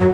[0.00, 0.06] Da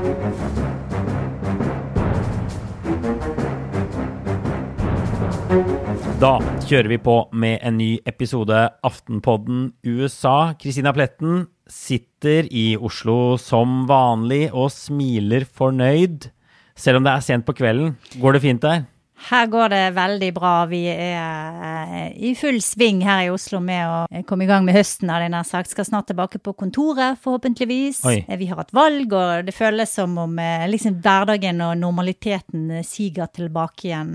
[6.66, 10.56] kjører vi på med en ny episode Aftenpodden USA.
[10.58, 16.32] Kristina Pletten sitter i Oslo som vanlig og smiler fornøyd.
[16.74, 17.94] Selv om det er sent på kvelden.
[18.18, 18.88] Går det fint der?
[19.16, 20.52] Her går det veldig bra.
[20.68, 24.76] Vi er eh, i full sving her i Oslo med å komme i gang med
[24.76, 25.72] høsten, jeg nær sagt.
[25.72, 28.02] Skal snart tilbake på kontoret, forhåpentligvis.
[28.06, 28.18] Oi.
[28.28, 32.68] Eh, Vi har hatt valg, og det føles som om eh, liksom hverdagen og normaliteten
[32.86, 34.12] siger tilbake igjen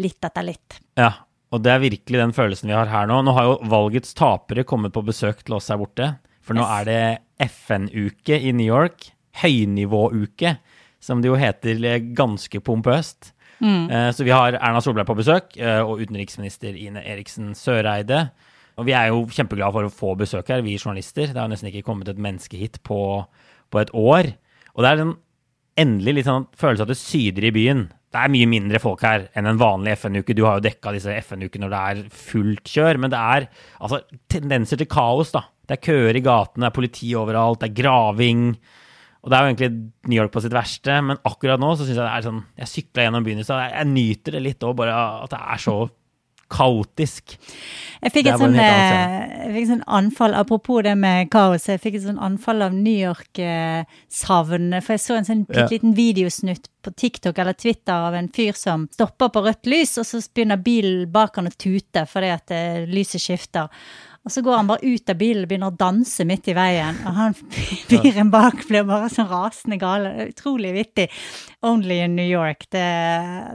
[0.00, 0.78] litt etter litt.
[0.98, 1.10] Ja,
[1.50, 3.20] og det er virkelig den følelsen vi har her nå.
[3.26, 6.14] Nå har jo valgets tapere kommet på besøk til oss her borte.
[6.44, 7.02] For nå er det
[7.50, 9.10] FN-uke i New York.
[9.42, 10.56] Høynivåuke,
[11.02, 11.80] som det jo heter
[12.14, 13.33] ganske pompøst.
[13.62, 18.30] Eh, Så vi har Erna Solberg på besøk, eh, og utenriksminister Ine Eriksen Søreide.
[18.76, 21.28] Og vi er jo kjempeglade for å få besøk her, vi journalister.
[21.30, 23.24] Det har nesten ikke kommet et menneske hit på,
[23.70, 24.32] på et år.
[24.74, 25.14] Og det er en
[25.78, 27.84] endelig litt sånn følelse av at det syder i byen.
[28.14, 30.34] Det er mye mindre folk her enn en vanlig FN-uke.
[30.38, 33.48] Du har jo dekka disse FN-ukene når det er fullt kjør, men det er
[33.80, 35.42] altså tendenser til kaos, da.
[35.66, 38.42] Det er køer i gatene, det er politi overalt, det er graving.
[39.24, 39.70] Og det er jo egentlig
[40.10, 42.72] New York på sitt verste, men akkurat nå så syns jeg det er sånn Jeg
[42.74, 45.76] sykla gjennom byen i stad, jeg, nyter det litt òg, bare at det er så
[46.54, 47.34] kaotisk.
[48.04, 52.20] Jeg fikk et sånn, eh, sånn anfall, apropos det med kaos, jeg fikk et sånn
[52.20, 54.68] anfall av New York-savn.
[54.84, 55.64] For jeg så en sånn Ja.
[55.64, 59.96] bitte liten videosnutt på TikTok eller Twitter av en fyr som stopper på rødt lys,
[59.98, 63.70] og så begynner bilen bak han å tute fordi at eh, lyset skifter.
[64.24, 66.96] Og så går han bare ut av bilen og begynner å danse midt i veien.
[67.04, 67.34] Og han
[67.90, 70.14] fyren bak blir bare sånn rasende gale.
[70.16, 71.10] Er Utrolig vittig.
[71.64, 72.64] Only in New York.
[72.72, 72.86] Det,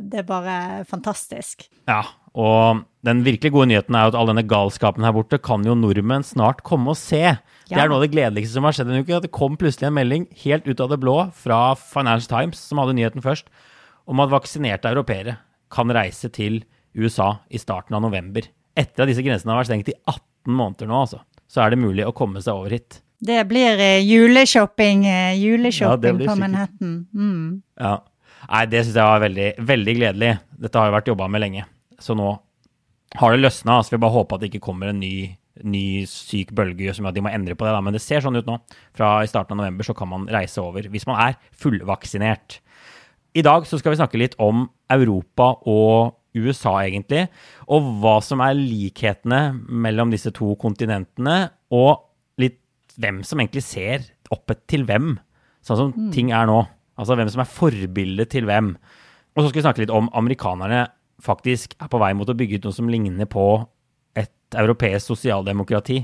[0.06, 1.66] det er bare fantastisk.
[1.90, 2.04] Ja,
[2.38, 5.74] og den virkelig gode nyheten er jo at all denne galskapen her borte kan jo
[5.78, 7.24] nordmenn snart komme og se.
[7.70, 9.18] Det er noe av det gledeligste som har skjedd denne uken.
[9.18, 12.82] At det kom plutselig en melding helt ut av det blå fra Financial Times, som
[12.82, 13.50] hadde nyheten først,
[14.10, 15.40] om at vaksinerte europeere
[15.74, 16.62] kan reise til
[16.98, 18.46] USA i starten av november.
[18.78, 21.82] Etter at disse grensene har vært stengt i 18 måneder nå, altså, så er det
[21.82, 23.02] mulig å komme seg over hit.
[23.20, 26.36] Det blir juleshopping, juleshopping, eh, Ja, juleshopping blir på.
[26.40, 26.94] Manhattan.
[27.14, 27.62] Mm.
[27.80, 27.98] Ja.
[28.50, 30.30] Nei, det syns jeg var veldig, veldig gledelig.
[30.64, 31.66] Dette har jo vært jobba med lenge.
[32.00, 32.30] Så nå
[33.20, 33.80] har det løsna.
[33.80, 35.36] Altså, vi bare håper at det ikke kommer en ny,
[35.68, 37.74] ny syk bølge som gjør at de må endre på det.
[37.76, 37.82] Da.
[37.84, 38.56] Men det ser sånn ut nå.
[38.96, 42.62] Fra i starten av november så kan man reise over hvis man er fullvaksinert.
[43.38, 47.26] I dag så skal vi snakke litt om Europa og USA, egentlig.
[47.72, 51.50] Og hva som er likhetene mellom disse to kontinentene.
[51.74, 52.04] Og
[52.42, 52.60] litt
[53.00, 55.16] hvem som egentlig ser opp til hvem,
[55.66, 56.62] sånn som ting er nå.
[57.00, 58.74] Altså hvem som er forbildet til hvem.
[59.34, 60.88] Og så skal vi snakke litt om amerikanerne
[61.24, 63.46] faktisk er på vei mot å bygge ut noe som ligner på
[64.20, 66.02] et europeisk sosialdemokrati.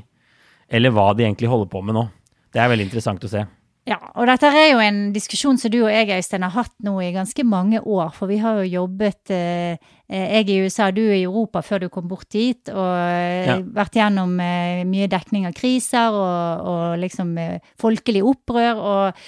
[0.71, 2.07] Eller hva de egentlig holder på med nå.
[2.51, 3.43] Det er veldig interessant å se.
[3.85, 6.95] Ja, og dette er jo en diskusjon som du og jeg, Øystein, har hatt nå
[7.05, 8.09] i ganske mange år.
[8.17, 9.77] For vi har jo jobbet eh,
[10.09, 12.69] Jeg i USA, du i Europa før du kom bort dit.
[12.73, 13.59] Og eh, Ja.
[13.61, 18.81] vært gjennom eh, mye dekning av kriser og, og liksom eh, folkelig opprør.
[18.81, 19.27] Og,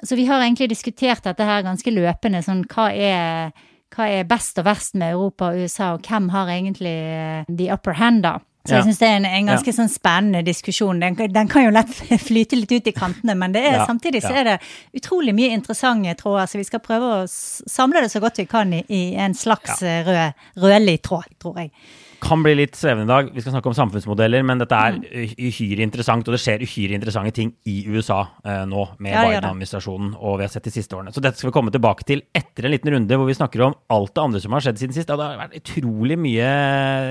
[0.00, 2.40] så vi har egentlig diskutert dette her ganske løpende.
[2.40, 3.52] Sånn hva er,
[3.92, 7.68] hva er best og verst med Europa og USA, og hvem har egentlig eh, the
[7.72, 8.38] upper hand, da?
[8.66, 8.76] Så Ja.
[8.76, 11.00] jeg syns det er en, en ganske sånn spennende diskusjon.
[11.00, 11.88] Den, den kan jo lett
[12.28, 14.58] flyte litt ut i kantene, men det er, Ja, samtidig så er det
[15.00, 16.46] utrolig mye interessante tråder.
[16.50, 19.80] Så vi skal prøve å samle det så godt vi kan i, i en slags
[19.80, 20.02] ja.
[20.04, 21.72] rød, rødlig tråd, tror jeg.
[22.20, 23.30] Kan bli litt svevende i dag.
[23.34, 26.94] Vi skal snakke om samfunnsmodeller, men dette er uhy- uhyre interessant, og det skjer uhyre
[26.98, 29.22] interessante ting i USA eh, nå med Ja.
[29.24, 31.14] Biden-administrasjonen, og vi har sett de siste årene.
[31.16, 33.74] Så dette skal vi komme tilbake til etter en liten runde hvor vi snakker om
[33.90, 35.08] alt det andre som har skjedd siden sist.
[35.08, 36.50] Ja, det har vært utrolig mye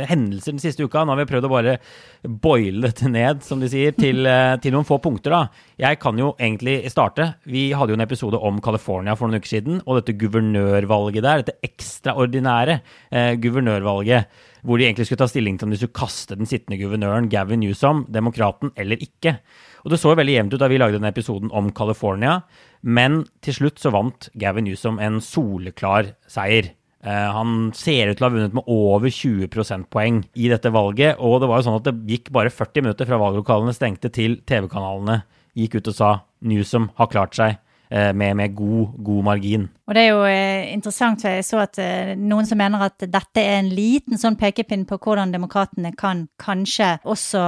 [0.09, 1.03] hendelser den siste uka.
[1.03, 1.77] Nå har vi prøvd å bare
[2.23, 5.41] boile dette ned, som de sier, til, eh, til noen få punkter, da.
[5.79, 7.31] Jeg kan jo egentlig starte.
[7.49, 11.43] Vi hadde jo en episode om California for noen uker siden, og dette guvernørvalget der,
[11.43, 12.79] dette ekstraordinære
[13.11, 14.29] eh, guvernørvalget,
[14.63, 17.61] hvor de egentlig skulle ta stilling til om de skulle kaste den sittende guvernøren Gavin
[17.63, 19.37] Newsom, demokraten, eller ikke.
[19.85, 22.41] Og det så veldig jevnt ut da vi lagde denne episoden om California,
[22.81, 26.73] men til slutt så vant Gavin Newsom en soleklar seier.
[26.99, 31.15] Eh, han ser ut til å ha vunnet med over 20 prosentpoeng i dette valget,
[31.23, 34.41] og det var jo sånn at det gikk bare 40 minutter fra valglokalene stengte til
[34.43, 35.21] TV-kanalene
[35.57, 36.11] gikk ut og sa
[36.45, 37.57] Newsom har klart seg
[37.89, 39.69] med, med god, god margin.
[39.89, 43.01] Og det er jo eh, interessant, for jeg så at eh, noen som mener at
[43.09, 47.41] dette er en liten sånn pekepinn på hvordan demokratene kan kanskje også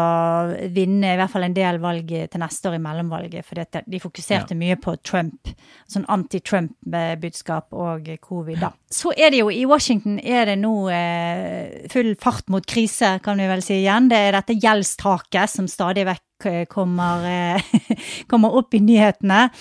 [0.73, 4.57] vinne i hvert fall en del valg til neste år i mellomvalget, at de fokuserte
[4.57, 5.53] mye på Trump,
[5.85, 8.73] sånn anti-Trump-budskap og covid, da.
[8.89, 13.37] Så er det jo i Washington er det nå eh, full fart mot krise, kan
[13.37, 14.09] vi vel si igjen.
[14.09, 17.73] Det er dette gjeldstaket som stadig vekk eh, kommer, eh,
[18.31, 19.51] kommer opp i nyhetene.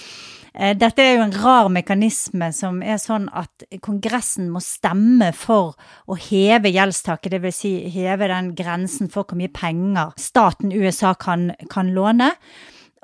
[0.55, 5.77] Eh, dette er jo en rar mekanisme som er sånn at Kongressen må stemme for
[6.11, 7.61] å heve gjeldstaket, dvs.
[7.61, 12.33] Si heve den grensen for hvor mye penger staten USA kan, kan låne.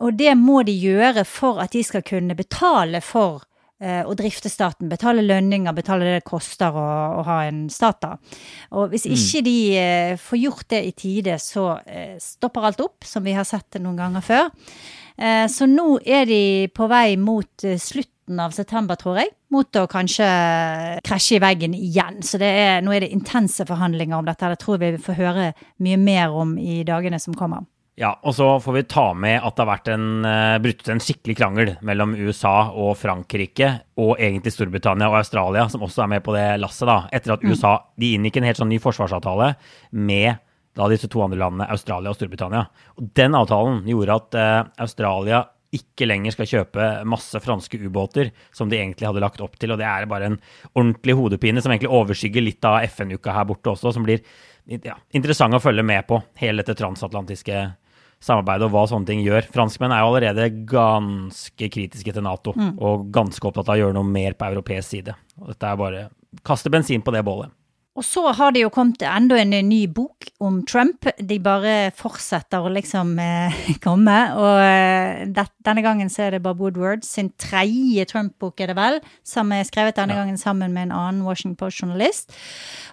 [0.03, 3.47] Og det må de gjøre for at de skal kunne betale for
[3.81, 4.91] eh, å drifte staten.
[4.93, 6.85] Betale lønninger, betale det det koster å,
[7.21, 8.17] å ha en stat, da.
[8.77, 9.17] Og hvis Mm.
[9.17, 11.79] ikke de eh, får gjort det i tide, så
[12.21, 14.51] stopper alt opp, som vi har sett noen ganger før.
[15.17, 16.43] Eh, så nå er de
[16.77, 19.33] på vei mot eh, slutten av september, tror jeg.
[19.55, 20.27] Mot å kanskje
[21.07, 22.21] krasje i veggen igjen.
[22.27, 24.53] Så det er, nå er det intense forhandlinger om dette.
[24.53, 25.49] Det tror vi får høre
[25.85, 27.65] mye mer om i dagene som kommer.
[27.97, 31.01] Ja, og så får vi ta med at det har vært en, uh, brutt en
[31.01, 36.25] skikkelig krangel mellom USA og Frankrike, og egentlig Storbritannia og Australia, som også er med
[36.27, 36.99] på det lasset, da.
[37.17, 39.55] Etter at USA de inngikk en helt sånn ny forsvarsavtale
[39.97, 40.37] med
[40.77, 42.67] da disse to andre landene, Australia og Storbritannia.
[43.01, 45.45] Og den avtalen gjorde at eh, Australia
[45.77, 49.73] ikke lenger skal kjøpe masse franske ubåter, som de egentlig hadde lagt opp til.
[49.75, 50.39] Og det er bare en
[50.75, 54.23] ordentlig hodepine som egentlig overskygger litt av FN-uka her borte også, som blir
[54.67, 56.21] ja, interessant å følge med på.
[56.41, 57.67] Hele dette transatlantiske
[58.23, 59.49] samarbeidet og hva sånne ting gjør.
[59.53, 64.09] Franskmenn er jo allerede ganske kritiske til Nato, og ganske opptatt av å gjøre noe
[64.09, 65.17] mer på europeisk side.
[65.43, 66.09] Og dette er bare
[66.47, 67.53] kaste bensin på det bålet.
[67.97, 71.07] Og så har det jo kommet enda en ny bok om Trump.
[71.19, 73.57] De bare fortsetter å liksom eh,
[73.87, 74.17] komme.
[74.37, 78.77] Og eh, det, denne gangen så er det Bob Woodward sin tredje Trump-bok, er det
[78.79, 80.23] vel, som er skrevet denne Ja.
[80.23, 82.33] gangen sammen med en annen Washington Post-journalist.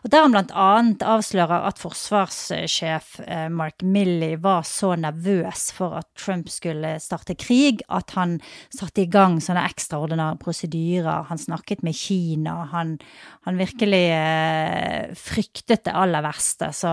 [0.03, 5.97] Og der han blant annet avslører at forsvarssjef eh, Mark Milley var så nervøs for
[5.99, 8.37] at Trump skulle starte krig, at han
[8.73, 11.27] satte i gang sånne ekstraordinære prosedyrer.
[11.29, 12.55] Han snakket med Kina.
[12.73, 12.97] Han,
[13.47, 16.71] han virkelig eh, fryktet det aller verste.
[16.75, 16.91] Så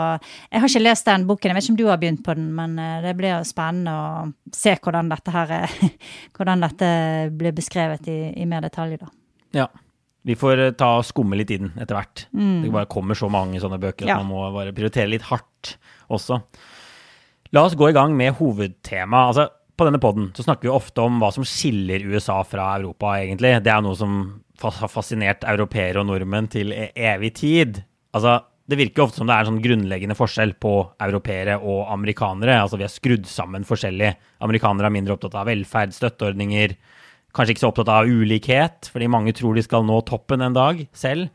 [0.51, 1.51] jeg har ikke lest den boken.
[1.51, 3.93] Jeg vet ikke om du har begynt på den, men eh, det blir jo spennende
[3.93, 5.77] å se hvordan dette her er,
[6.37, 6.91] hvordan dette
[7.37, 9.11] blir beskrevet i, i mer detalj, da.
[9.57, 9.69] Ja.
[10.27, 12.27] Vi får eh, ta og skumme litt i den etter hvert.
[12.33, 14.19] Det bare kommer så mange sånne bøker at Ja.
[14.21, 15.77] man må bare prioritere litt hardt
[16.13, 16.43] også.
[17.57, 19.25] La oss gå i gang med hovedtema.
[19.31, 19.49] Altså,
[19.81, 23.55] på denne podden snakker vi ofte om hva som skiller USA fra Europa, egentlig.
[23.65, 24.19] Det er noe som
[24.61, 27.81] har fascinert europeere og nordmenn til e- evig tid.
[28.13, 28.37] Altså,
[28.71, 32.61] det virker ofte som det er en sånn grunnleggende forskjell på europeere og amerikanere.
[32.63, 34.13] Altså, vi er skrudd sammen forskjellig.
[34.47, 36.77] Amerikanere er mindre opptatt av velferd, støtteordninger,
[37.35, 40.85] kanskje ikke så opptatt av ulikhet, fordi mange tror de skal nå toppen en dag
[40.97, 41.31] selv.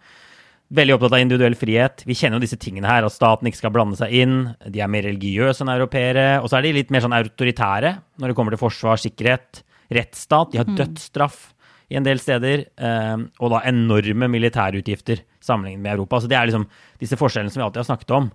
[0.75, 2.05] Veldig opptatt av individuell frihet.
[2.07, 4.37] Vi kjenner jo disse tingene her, at staten ikke skal blande seg inn.
[4.65, 6.29] De er mer religiøse enn europeere.
[6.41, 7.91] Og så er de litt mer sånn autoritære
[8.21, 9.61] når det kommer til forsvar, sikkerhet,
[9.93, 10.55] rettsstat.
[10.55, 11.51] De har dødsstraff
[11.91, 16.21] i en del steder, eh, og da enorme militærutgifter sammenlignet med Europa.
[16.21, 16.67] Så det er liksom
[17.01, 18.29] disse forskjellene som vi alltid har snakket om.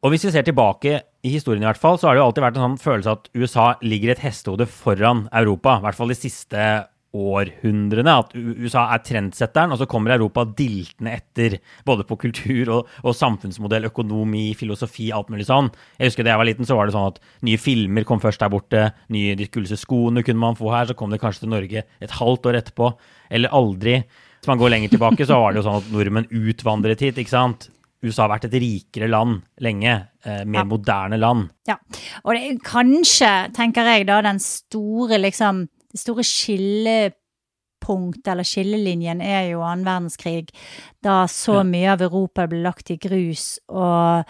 [0.00, 2.44] Og hvis vi ser tilbake i historien, i hvert fall, så har det jo alltid
[2.46, 5.76] vært en sånn følelse at USA ligger et hestehode foran Europa.
[5.76, 6.68] I hvert fall de siste
[7.16, 8.12] århundrene.
[8.22, 11.58] At USA er trendsetteren, og så kommer Europa diltende etter.
[11.86, 15.70] Både på kultur og, og samfunnsmodell, økonomi, filosofi, alt mulig sånn.
[15.98, 18.42] Jeg husker da jeg var liten, så var det sånn at nye filmer kom først
[18.44, 18.84] der borte.
[19.14, 20.90] Nye, de kuleste skoene kunne man få her.
[20.90, 22.92] Så kom det kanskje til Norge et halvt år etterpå.
[23.30, 24.00] Eller aldri.
[24.40, 27.34] Hvis man går lenger tilbake, så var det jo sånn at nordmenn utvandret hit, ikke
[27.34, 27.68] sant.
[28.00, 29.98] USA har vært et rikere land lenge.
[30.24, 30.64] Eh, mer Ja.
[30.64, 31.50] moderne land.
[31.68, 31.74] Ja,
[32.24, 39.20] og det er kanskje, tenker jeg da, den store liksom, det store skillepunktet, eller skillelinjen,
[39.20, 40.48] er jo annen verdenskrig,
[41.02, 44.24] da så mye av Europa ble lagt i grus, og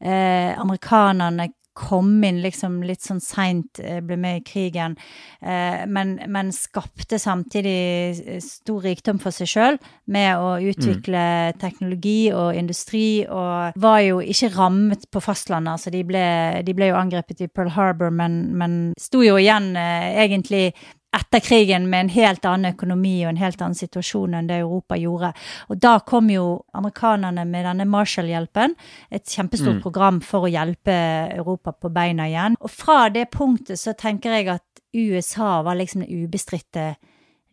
[0.00, 4.96] eh, amerikanerne kom inn liksom litt sånn seint, eh, ble med i krigen,
[5.42, 9.76] eh, men, men skapte samtidig eh, stor rikdom for seg sjøl
[10.12, 15.76] med å utvikle teknologi og industri, og var jo ikke rammet på fastlandet.
[15.76, 16.26] Altså de ble,
[16.64, 20.70] de ble jo angrepet i Pearl Harbor, men, men sto jo igjen eh, egentlig
[21.16, 24.98] etter krigen med en helt annen økonomi og en helt annen situasjon enn det Europa
[25.00, 25.32] gjorde.
[25.70, 26.46] Og da kom jo
[26.76, 28.76] amerikanerne med denne Marshall-hjelpen,
[29.10, 29.82] et kjempestort Mm.
[29.82, 30.96] program for å hjelpe
[31.36, 32.56] Europa på beina igjen.
[32.60, 34.62] Og fra det punktet så tenker jeg at
[34.94, 36.96] USA var liksom den ubestridte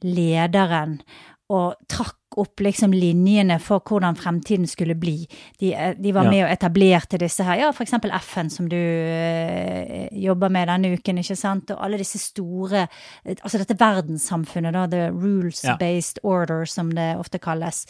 [0.04, 1.02] lederen
[1.50, 5.28] og trakk opp liksom linjene for hvordan fremtiden skulle bli.
[5.60, 6.30] De, eh, de var Ja.
[6.30, 11.18] med og etablerte disse her, ja, eksempel FN som du eh, jobber med denne uken,
[11.22, 12.88] ikke sant, og alle disse store,
[13.26, 17.86] eh, altså dette verdenssamfunnet da, the rules-based order som det ofte kalles.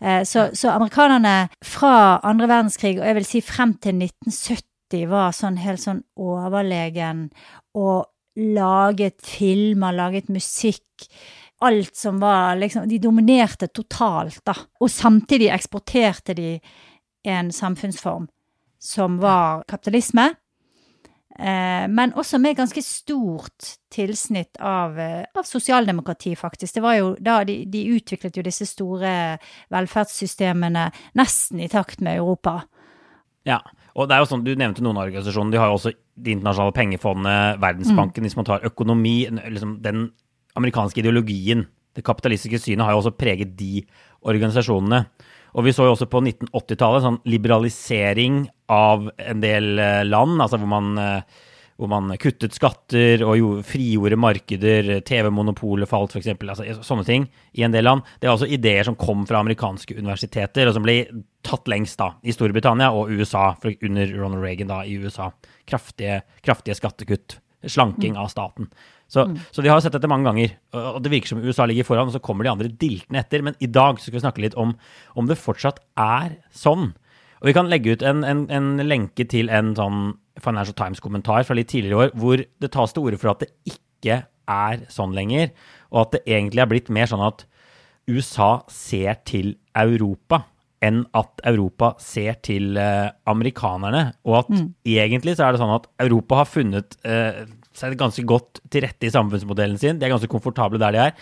[0.00, 5.32] Eh, så, så amerikanerne fra andre verdenskrig, og jeg vil si frem til 1970, var
[5.34, 7.28] sånn helt sånn overlegen
[7.74, 8.04] og
[8.36, 11.08] laget filmer, laget musikk,
[11.64, 14.54] alt som var liksom De dominerte totalt, da.
[14.80, 16.58] Og samtidig eksporterte de
[17.24, 18.28] en samfunnsform
[18.78, 20.34] som var kapitalisme.
[21.38, 26.74] Eh, men også med ganske stort tilsnitt av, eh, av sosialdemokrati, faktisk.
[26.74, 29.38] Det var jo da de, de, utviklet jo disse store
[29.74, 32.60] velferdssystemene nesten i takt med Europa.
[33.44, 33.58] Ja,
[33.94, 35.50] og det er jo sånn, Du nevnte noen organisasjoner.
[35.50, 38.22] De har jo også Det internasjonale pengefondet, Verdensbanken.
[38.22, 38.26] Mm.
[38.28, 40.12] Hvis man tar økonomi, liksom den
[40.58, 43.84] amerikanske ideologien, det kapitalistiske synet, har jo også preget de
[44.26, 45.04] organisasjonene.
[45.54, 50.58] Og vi så jo også på 1980-tallet sånn liberalisering av en del eh, land, altså
[50.58, 51.44] hvor man, eh,
[51.78, 57.74] hvor man kuttet skatter og frigjorde markeder, TV-monopolet falt f.eks., altså sånne ting i en
[57.74, 58.02] del land.
[58.18, 60.98] Det er også ideer som kom fra amerikanske universiteter, og som ble
[61.46, 65.30] tatt lengst da, i Storbritannia og USA, under Ronald Reagan da, i USA.
[65.70, 67.38] Kraftige, kraftige skattekutt.
[67.64, 68.66] Slanking av staten.
[69.14, 69.38] Så, mm.
[69.54, 70.56] så, de har sett dette mange ganger.
[70.74, 73.44] og Det virker som USA ligger foran, og så kommer de andre diltende etter.
[73.46, 74.74] Men i dag skal vi snakke litt om
[75.14, 76.92] om det fortsatt er sånn
[77.44, 81.56] og vi kan legge ut en, en, en lenke til en sånn Financial Times-kommentar fra
[81.58, 85.12] litt tidligere i år, hvor det tas til orde for at det ikke er sånn
[85.12, 85.52] lenger,
[85.92, 87.44] og at det egentlig er blitt mer sånn at
[88.08, 90.40] USA ser til Europa
[90.84, 94.06] enn at Europa ser til eh, amerikanerne.
[94.24, 94.66] Og at mm.
[94.96, 97.44] egentlig så er det sånn at Europa har funnet eh,
[97.78, 99.98] seg ganske godt til rette i samfunnsmodellen sin.
[99.98, 101.16] De er ganske komfortable der de er.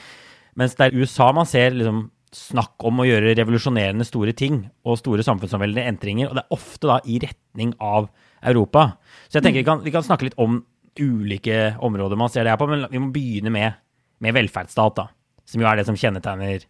[0.59, 4.99] Mens det er USA man ser liksom snakk om å gjøre revolusjonerende store ting og
[5.01, 8.09] store samfunnsomveldende endringer, og det er ofte da i retning av
[8.41, 8.95] Europa.
[9.29, 10.63] Så jeg tenker vi kan, vi kan snakke litt om
[11.01, 13.77] ulike områder man ser det her på, men vi må begynne med,
[14.25, 15.09] med velferdsstat, da,
[15.49, 16.65] som jo er det som kjennetegner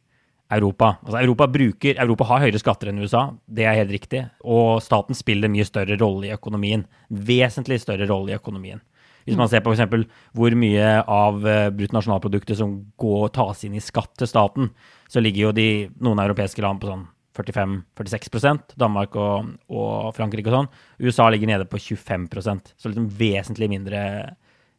[0.53, 0.97] Europa.
[1.07, 5.17] Altså Europa, bruker, Europa har høyere skatter enn USA, det er helt riktig, og staten
[5.17, 6.85] spiller mye større rolle i økonomien.
[7.09, 8.83] Vesentlig større rolle i økonomien.
[9.27, 10.07] Hvis man ser på f.eks.
[10.37, 14.71] hvor mye av eh, bruttonasjonalproduktet som går, tas inn i skatt til staten,
[15.11, 15.69] så ligger jo de,
[16.03, 20.71] noen europeiske land på sånn 45-46% Danmark og, og, Frankrike og sånn.
[21.01, 24.03] USA ligger nede på 25% så liksom vesentlig mindre,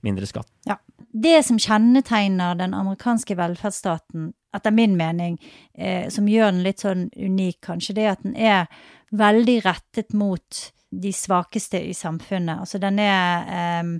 [0.06, 0.50] mindre skatt.
[0.70, 0.78] Ja.
[1.14, 5.38] Det som kjennetegner den amerikanske velferdsstaten, etter min mening,
[5.78, 8.66] eh, som gjør den litt sånn unik, kanskje, det er at den er
[9.14, 12.64] veldig rettet mot de svakeste i samfunnet.
[12.66, 13.94] Altså den er eh,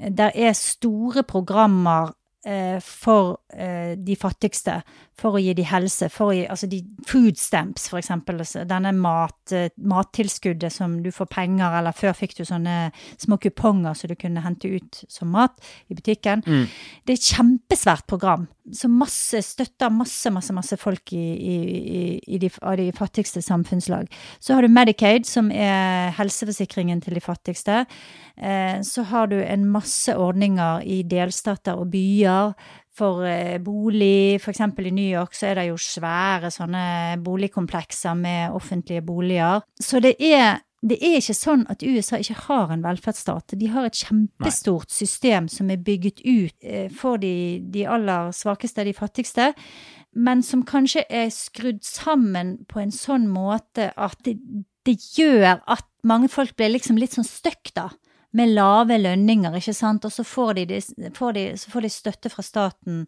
[0.00, 2.12] det er store programmer
[2.80, 4.78] for eh, de fattigste,
[5.20, 6.78] for å gi de helse, for å gi altså de
[7.08, 8.40] food stamps, for eksempel.
[8.40, 12.78] Altså denne mat, eh, mattilskuddet som du får penger, eller før fikk du sånne
[13.20, 15.60] små kuponger som du kunne hente ut som mat
[15.92, 16.44] i butikken.
[16.46, 16.64] Mm.
[17.04, 22.38] Det er et kjempesvært program som masse støtter masse, masse, masse folk i, i, i
[22.40, 24.08] de, av de fattigste samfunnslag.
[24.40, 27.84] Så har du Medicaid, som er helseforsikringen til de fattigste.
[28.36, 32.29] Eh, så har du en masse ordninger i delstater og byer
[32.96, 34.40] for eh, bolig.
[34.40, 39.64] Eksempel i New York så er det jo svære sånne boligkomplekser med offentlige boliger.
[39.80, 43.52] Så det er det er ikke sånn at USA ikke har en velferdsstat.
[43.60, 44.96] De har et kjempestort Nei.
[44.96, 49.50] system som er bygget ut eh, for de, de, aller svakeste, de fattigste,
[50.16, 54.38] men som kanskje er skrudd sammen på en sånn måte at det,
[54.88, 57.90] det gjør at mange folk blir liksom litt sånn stuck, da
[58.36, 60.78] med lave lønninger, ikke sant, og så får de,
[61.16, 63.02] får de, så får de støtte fra staten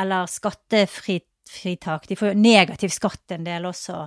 [0.00, 2.08] eller skattefritak.
[2.08, 3.98] De får jo negativ skatt en del også,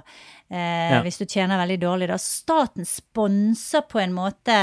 [0.50, 1.04] eh, ja.
[1.06, 2.10] hvis du tjener veldig dårlig.
[2.10, 2.18] Da.
[2.22, 4.58] Staten sponser på en måte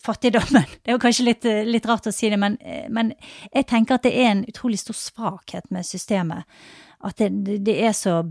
[0.00, 0.64] fattigdommen.
[0.80, 2.56] Det er jo kanskje litt, litt rart å si det, men,
[2.88, 3.12] men,
[3.52, 6.48] jeg tenker at det er en utrolig stor svakhet med systemet.
[7.04, 8.22] At det, det er så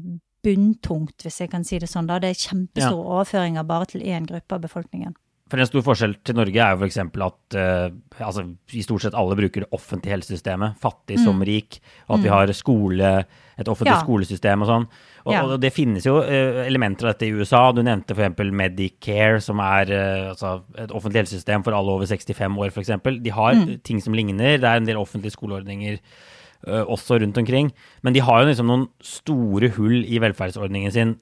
[0.44, 2.10] bunntungt, hvis jeg kan si det sånn.
[2.10, 2.18] da.
[2.22, 3.16] Det er kjempestore ja.
[3.20, 5.14] overføringer bare til én gruppe av befolkningen.
[5.50, 6.98] For En stor forskjell til Norge er jo f.eks.
[7.02, 7.86] at uh,
[8.22, 8.44] altså,
[8.78, 11.24] i stort sett alle bruker det offentlige helsesystemet, fattig mm.
[11.26, 12.26] som rik, og at mm.
[12.28, 13.14] vi har skole,
[13.58, 14.04] et offentlig ja.
[14.04, 14.86] skolesystem og sånn.
[15.24, 15.42] Og, ja.
[15.42, 17.64] og, det finnes jo uh, elementer av dette i USA.
[17.74, 18.44] Du nevnte f.eks.
[18.62, 22.94] Medicare, som er uh, altså, et offentlig helsesystem for alle over 65 år, f.eks.
[23.26, 23.72] De har mm.
[23.90, 24.60] ting som ligner.
[24.62, 25.98] Det er en del offentlige skoleordninger
[26.68, 27.70] også rundt omkring.
[28.04, 31.14] Men de har jo liksom noen store hull i velferdsordningen sin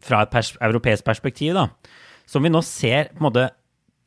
[0.00, 1.66] fra et pers europeisk perspektiv, da.
[2.28, 3.48] Som vi nå ser på en måte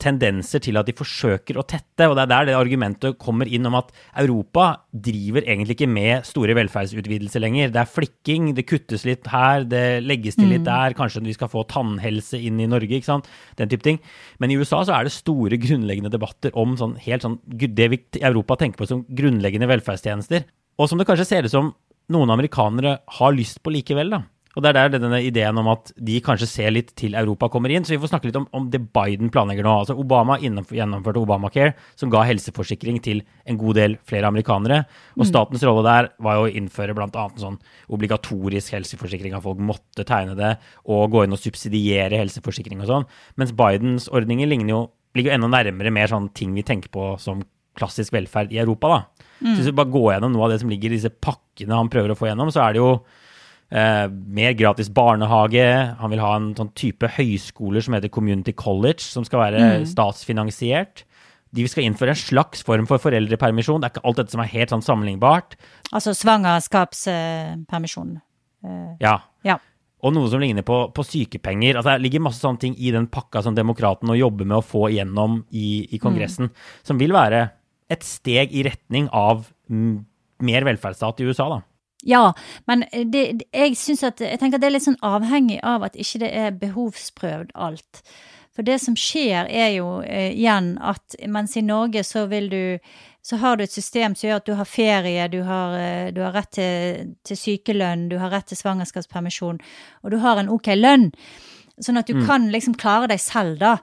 [0.02, 2.08] tendenser til at de forsøker å tette.
[2.08, 3.92] Og det er der det argumentet kommer inn om at
[4.24, 7.74] Europa driver egentlig ikke med store velferdsutvidelser lenger.
[7.74, 10.70] Det er flikking, det kuttes litt her, det legges til litt mm.
[10.70, 10.98] der.
[10.98, 13.30] Kanskje vi skal få tannhelse inn i Norge, ikke sant.
[13.60, 14.02] Den type ting.
[14.42, 18.02] Men i USA så er det store grunnleggende debatter om sånn, helt sånn, det vi
[18.20, 20.50] i Europa tenker på som grunnleggende velferdstjenester.
[20.82, 21.74] Og som det kanskje ser ut som
[22.12, 24.24] noen amerikanere har lyst på likevel, da.
[24.56, 27.72] Og det er der denne ideen om at de kanskje ser litt til Europa kommer
[27.72, 27.86] inn.
[27.88, 29.76] Så vi får snakke litt om, om det Biden planlegger nå.
[29.84, 34.84] Altså Obama gjennomførte Obamacare, som ga helseforsikring til en god del flere amerikanere.
[35.16, 35.30] Og mm.
[35.32, 37.08] statens rolle der var jo å innføre bl.a.
[37.26, 37.60] en sånn
[37.92, 40.56] obligatorisk helseforsikring at folk måtte tegne det,
[40.92, 43.08] og gå inn og subsidiere helseforsikring og sånn.
[43.40, 44.82] Mens Bidens ordninger ligner jo
[45.16, 47.42] ligger jo enda nærmere mer sånn ting vi tenker på som
[47.76, 49.28] klassisk velferd i Europa, da.
[49.42, 51.90] Så hvis vi bare går gjennom noe av det som ligger i disse pakkene han
[51.92, 52.92] prøver å få gjennom, så er det jo
[53.72, 55.66] eh, mer gratis barnehage.
[56.00, 60.96] Han vil ha en sånn type høyskoler som heter Community College, som skal være statsfinansiert.
[61.52, 63.82] De skal innføre en slags form for foreldrepermisjon.
[63.82, 65.58] Det er ikke alt dette som er helt sånn sammenlignbart.
[65.92, 68.14] Altså svangerskapspermisjon.
[68.64, 69.18] Eh, Ja.
[69.44, 69.58] ja.
[70.02, 71.76] Og noe som ligner på, på sykepenger.
[71.78, 74.88] Altså, det ligger masse sånne ting i den pakka som demokratene jobber med å få
[74.90, 76.50] igjennom i, i Kongressen,
[76.88, 77.44] som vil være
[77.92, 79.94] et steg i retning av mm,
[80.48, 81.60] mer velferdsstat i USA, da.
[82.04, 82.34] Ja,
[82.68, 85.84] men det, det- jeg synes at Jeg tenker at det er litt sånn avhengig av
[85.84, 88.02] at ikke det er behovsprøvd alt.
[88.52, 92.80] For det som skjer, er jo eh, igjen at mens i Norge så vil du
[93.24, 96.22] så har du et system som gjør at du har ferie, du har, eh, du
[96.26, 99.60] har rett til, til sykelønn, du har rett til svangerskapspermisjon,
[100.04, 101.12] og du har en ok lønn.
[101.80, 103.76] Sånn at du kan liksom klare deg selv, da.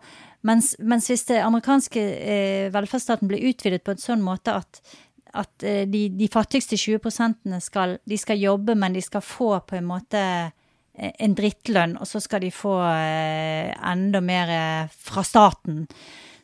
[0.43, 4.83] Mens, mens hvis det amerikanske eh, velferdsstaten blir utvidet på en sånn måte at,
[5.39, 9.79] at eh, de, de fattigste 20% skal, de skal jobbe, men de skal få på
[9.79, 14.53] en måte eh, en drittlønn, og så skal de få eh, enda mer
[14.93, 15.85] fra staten.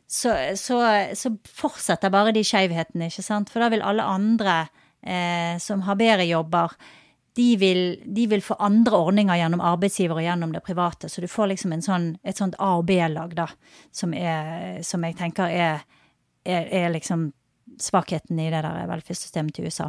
[0.06, 0.78] Så, så,
[1.16, 3.50] så fortsetter bare de skjevhetene, ikke sant?
[3.50, 4.58] For da vil alle andre
[5.02, 6.76] eh, som har bedre jobber,
[7.34, 11.08] de vil, de vil få andre ordninger gjennom arbeidsgiver og gjennom det private.
[11.10, 13.48] Så du får liksom sånn, et sånt A- og B-lag, da,
[13.90, 15.82] som, er, som jeg tenker er,
[16.46, 17.32] er, er liksom
[17.80, 19.88] svakheten i det der velferdssystemet til USA.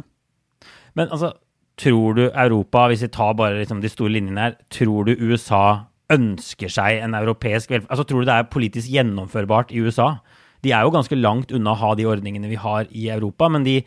[0.96, 1.32] Men altså,
[1.80, 5.86] tror du Europa, hvis vi tar bare liksom de store linjene her, tror du USA
[6.12, 7.90] ønsker seg en europeisk velferd?
[7.90, 10.16] Altså, tror du det er politisk gjennomførbart i USA?
[10.64, 13.66] De er jo ganske langt unna å ha de ordningene vi har i Europa, men
[13.66, 13.80] de,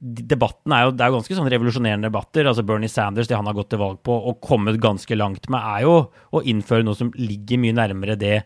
[0.00, 2.48] de debatten er jo, det er jo ganske sånn revolusjonerende debatter.
[2.48, 5.60] altså Bernie Sanders, det han har gått til valg på og kommet ganske langt med,
[5.60, 5.98] er jo
[6.32, 8.38] å innføre noe som ligger mye nærmere det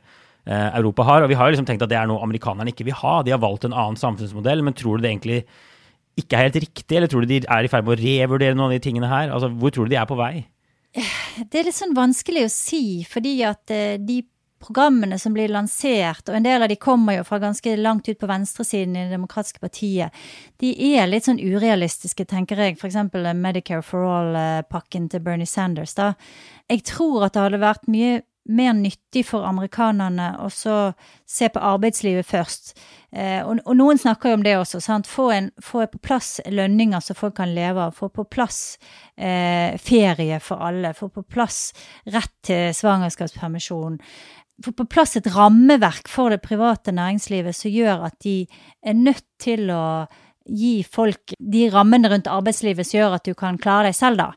[0.50, 1.24] Europa har.
[1.24, 3.20] Og vi har jo liksom tenkt at det er noe amerikanerne ikke vil ha.
[3.26, 5.42] De har valgt en annen samfunnsmodell, men tror du det egentlig
[6.20, 8.70] ikke er helt riktig, eller tror du de er i ferd med å revurdere noen
[8.70, 9.30] av de tingene her?
[9.30, 10.34] Altså, Hvor tror du de er på vei?
[10.90, 14.24] Det er litt sånn vanskelig å si, fordi at eh, de
[14.60, 18.18] programmene som blir lansert, og en del av de kommer jo fra ganske langt ut
[18.20, 20.12] på venstresiden i Det demokratiske partiet,
[20.60, 22.76] de er litt sånn urealistiske, tenker jeg.
[22.76, 26.12] Eh, Medicare for all-pakken til Bernie Sanders, da.
[26.68, 30.92] Jeg tror at det hadde vært mye mer nyttig for amerikanerne så
[31.28, 32.72] se på arbeidslivet først.
[33.12, 34.80] Eh, og, og noen snakker jo om det også.
[34.84, 35.08] sant?
[35.10, 37.96] Få, en, få på plass lønninger så folk kan leve av.
[37.96, 38.78] Få på plass
[39.16, 40.94] eh, ferie for alle.
[40.98, 41.70] Få på plass
[42.10, 44.00] rett til svangerskapspermisjon.
[44.64, 48.42] Få på plass et rammeverk for det private næringslivet som gjør at de
[48.84, 49.84] er nødt til å
[50.50, 54.30] gi folk de rammene rundt arbeidslivet som gjør at du kan klare deg selv, da.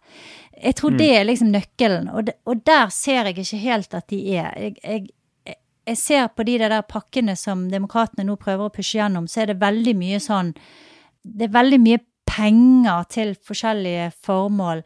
[0.64, 4.08] Jeg tror det er liksom nøkkelen, og, de, og der ser jeg ikke helt at
[4.10, 4.54] de er.
[4.60, 9.28] Jeg, jeg, jeg ser på de der pakkene som demokratene nå prøver å pushe gjennom,
[9.28, 10.54] så er det veldig mye sånn
[11.24, 14.82] Det er veldig mye penger til forskjellige formål,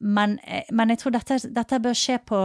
[0.00, 0.38] men,
[0.72, 2.40] men jeg tror dette, dette bør skje på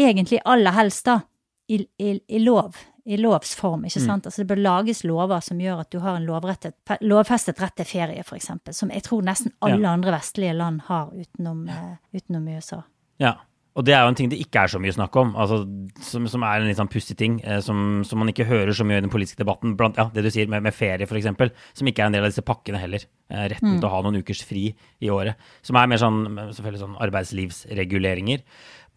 [0.00, 1.20] egentlig aller helst, da,
[1.68, 2.76] i, i, i lov.
[3.04, 4.26] I lovs form, ikke sant.
[4.26, 6.26] Altså det bør lages lover som gjør at du har en
[7.02, 8.74] lovfestet rett til ferie, eksempel.
[8.74, 9.92] Som jeg tror nesten alle Ja.
[9.92, 12.82] andre vestlige land har utenom, uh, utenom USA.
[13.18, 13.34] Ja.
[13.72, 15.62] Og det er jo en ting det ikke er så mye snakk om, altså,
[16.04, 18.84] som, som er en litt sånn pussig ting, eh, som, som man ikke hører så
[18.84, 19.72] mye i den politiske debatten.
[19.80, 21.30] Blant ja, det du sier med, med ferie, f.eks.,
[21.72, 23.06] som ikke er en del av disse pakkene heller.
[23.32, 24.66] Eh, retten til å ha noen ukers fri
[25.00, 25.40] i året.
[25.64, 26.20] Som er mer sånn,
[26.52, 28.44] selvfølgelig sånn arbeidslivsreguleringer.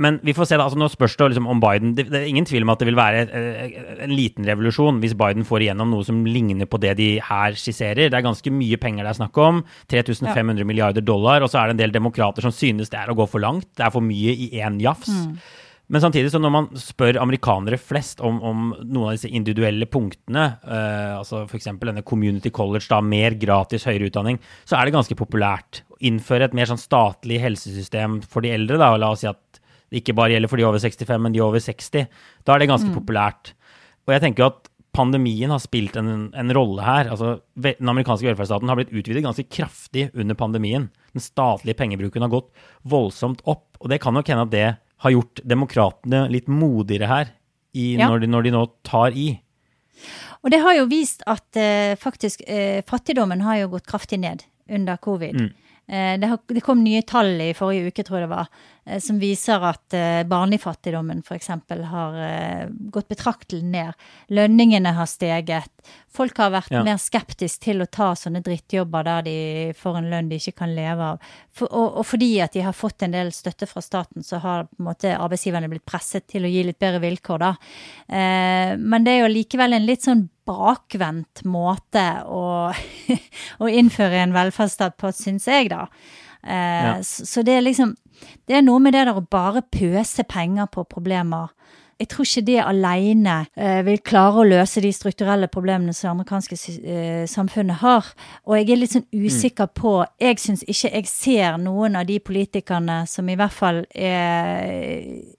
[0.02, 2.28] Men vi får se da, altså Nå spørs det liksom om Biden det, det er
[2.28, 5.94] ingen tvil om at det vil være eh, en liten revolusjon hvis Biden får igjennom
[5.94, 8.10] noe som ligner på det de her skisserer.
[8.10, 9.64] Det er ganske mye penger det er snakk om.
[9.92, 11.46] 3500 milliarder dollar.
[11.46, 13.70] Og så er det en del demokrater som synes det er å gå for langt.
[13.78, 15.14] Det er for mye i én jafs.
[15.86, 20.46] Men samtidig, så når man spør amerikanere flest om, om noen av disse individuelle punktene,
[20.66, 21.70] uh, altså f.eks.
[21.78, 26.50] denne community college, da, mer gratis høyere utdanning, så er det ganske populært å innføre
[26.50, 28.82] et mer sånn statlig helsesystem for de eldre.
[28.82, 31.36] Da, og la oss si at det ikke bare gjelder for de over 65, men
[31.36, 32.08] de over 60.
[32.46, 33.54] Da er det ganske populært.
[34.06, 37.10] Og jeg tenker jo at pandemien har spilt en, en rolle her.
[37.12, 40.90] Altså, den amerikanske velferdsstaten har blitt utvidet ganske kraftig under pandemien.
[41.16, 42.52] Den statlige pengebruken har gått
[42.88, 44.68] voldsomt opp, og det kan nok hende at det
[45.06, 47.34] har gjort demokratene litt modigere her
[47.76, 48.08] i, Ja.
[48.08, 49.28] når, de, når de nå tar i.
[50.44, 54.46] Og det har jo vist at eh, faktisk eh, fattigdommen har jo gått kraftig ned
[54.70, 55.36] under covid.
[55.36, 55.50] Mm.
[55.88, 58.50] Eh, det, har, det, kom nye tall i forrige uke, tror jeg det var,
[59.02, 61.48] som viser at eh, barnefattigdommen f.eks.
[61.90, 62.18] har
[62.94, 64.06] gått betraktelig ned.
[64.30, 65.72] Lønningene har steget.
[66.14, 66.84] Folk har vært ja.
[66.86, 69.38] mer skeptiske til å ta sånne drittjobber der de
[69.78, 71.26] får en lønn de ikke kan leve av.
[71.56, 74.70] For, og, og, fordi at de har fått en del støtte fra staten, så har
[74.78, 77.52] måte arbeidsgiverne blitt presset til å gi litt bedre vilkår, da.
[78.80, 82.70] men det er jo likevel en litt sånn bakvendt måte å,
[83.64, 85.88] å innføre en velferdsstat på, syns jeg, da.
[86.46, 86.98] Eh, ja.
[87.04, 87.96] så, så, det er liksom
[88.46, 91.54] Det er noe med det der å bare pøse penger på problemer.
[91.96, 96.12] Jeg tror ikke det alene eh, vil klare å løse de strukturelle problemene som det
[96.12, 98.10] amerikanske eh, samfunnet har.
[98.44, 102.20] Og jeg er litt sånn usikker på Jeg syns ikke jeg ser noen av de
[102.20, 104.68] politikerne som i hvert fall er,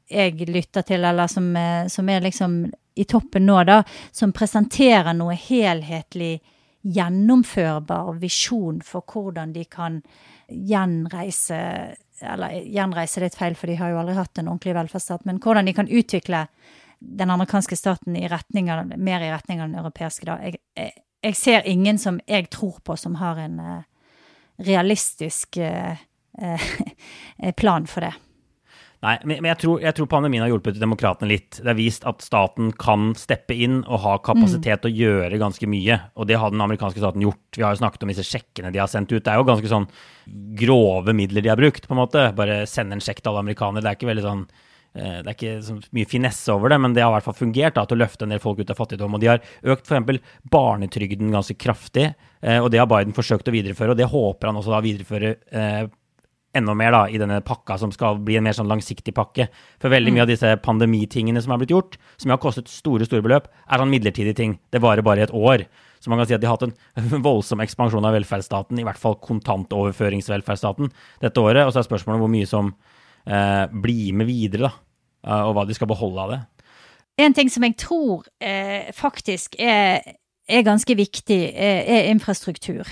[0.08, 2.62] jeg lytter til, eller som, eh, som er liksom
[2.96, 6.38] i toppen nå, da, som presenterer noe helhetlig,
[6.86, 10.00] gjennomførbar visjon for hvordan de kan
[10.48, 11.58] gjenreise
[12.20, 15.66] Eller gjenreise er feil, for de har jo aldri hatt en ordentlig velferdsstat, men hvordan
[15.68, 16.46] de kan utvikle
[16.98, 20.24] den amerikanske staten i retning mer i retning av den europeiske.
[20.26, 20.38] da.
[20.40, 23.82] Jeg, jeg, jeg, ser ingen som jeg tror på, som har en uh,
[24.56, 25.92] realistisk uh,
[26.40, 28.14] uh, plan for det.
[29.06, 31.60] Nei, men jeg tror, jeg tror, pandemien har hjulpet demokratene litt.
[31.60, 34.96] Det er vist at staten kan steppe inn og ha kapasitet til mm.
[34.96, 35.98] å gjøre ganske mye.
[36.18, 37.44] Og det har den amerikanske staten gjort.
[37.54, 39.22] Vi har jo snakket om disse sjekkene de har sendt ut.
[39.22, 39.86] Det er jo ganske sånn
[40.58, 42.24] grove midler de har brukt, på en måte.
[42.38, 43.84] Bare sende en sjekk til alle amerikanere.
[43.84, 46.96] Det er ikke veldig sånn eh, det er ikke så mye finesse over det, men
[46.96, 48.80] det har i hvert fall fungert da, til å løfte en del folk ut av
[48.80, 49.14] fattigdom.
[49.14, 49.44] Og de har
[49.76, 50.32] økt f.eks.
[50.56, 52.08] barnetrygden ganske kraftig,
[52.42, 53.94] eh, og det har Biden forsøkt å videreføre.
[53.94, 55.86] Og det håper han også da videreføre eh,
[56.56, 59.48] enda mer da, i denne pakka som skal bli en mer sånn langsiktig pakke.
[59.82, 63.24] For veldig mye av disse pandemitingene som har blitt gjort, som har kostet store store
[63.24, 64.56] beløp, er sånn midlertidige ting.
[64.72, 65.66] Det varer bare i et år.
[66.00, 69.00] Så man kan si at de har hatt en voldsom ekspansjon av velferdsstaten, i hvert
[69.00, 70.92] fall kontantoverføringsvelferdsstaten,
[71.24, 71.64] dette året.
[71.64, 72.74] Og så er spørsmålet hvor mye som
[73.26, 74.74] eh, blir med videre, da.
[75.26, 76.42] Eh, og hva de skal beholde av det.
[77.26, 80.02] En ting som jeg tror eh, faktisk er,
[80.48, 82.84] er, ganske viktig, er, er infrastruktur.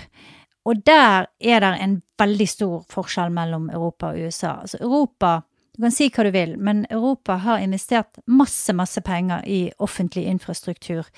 [0.65, 4.61] Og der er det en veldig stor forskjell mellom Europa og USA.
[4.63, 5.41] Altså Europa
[5.75, 10.23] du kan si hva du vil, men Europa har investert masse, masse penger i offentlig
[10.31, 11.09] infrastruktur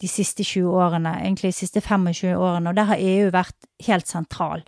[0.00, 4.08] de siste 20 årene, egentlig de siste 25 årene, og der har EU vært helt
[4.08, 4.64] sentral.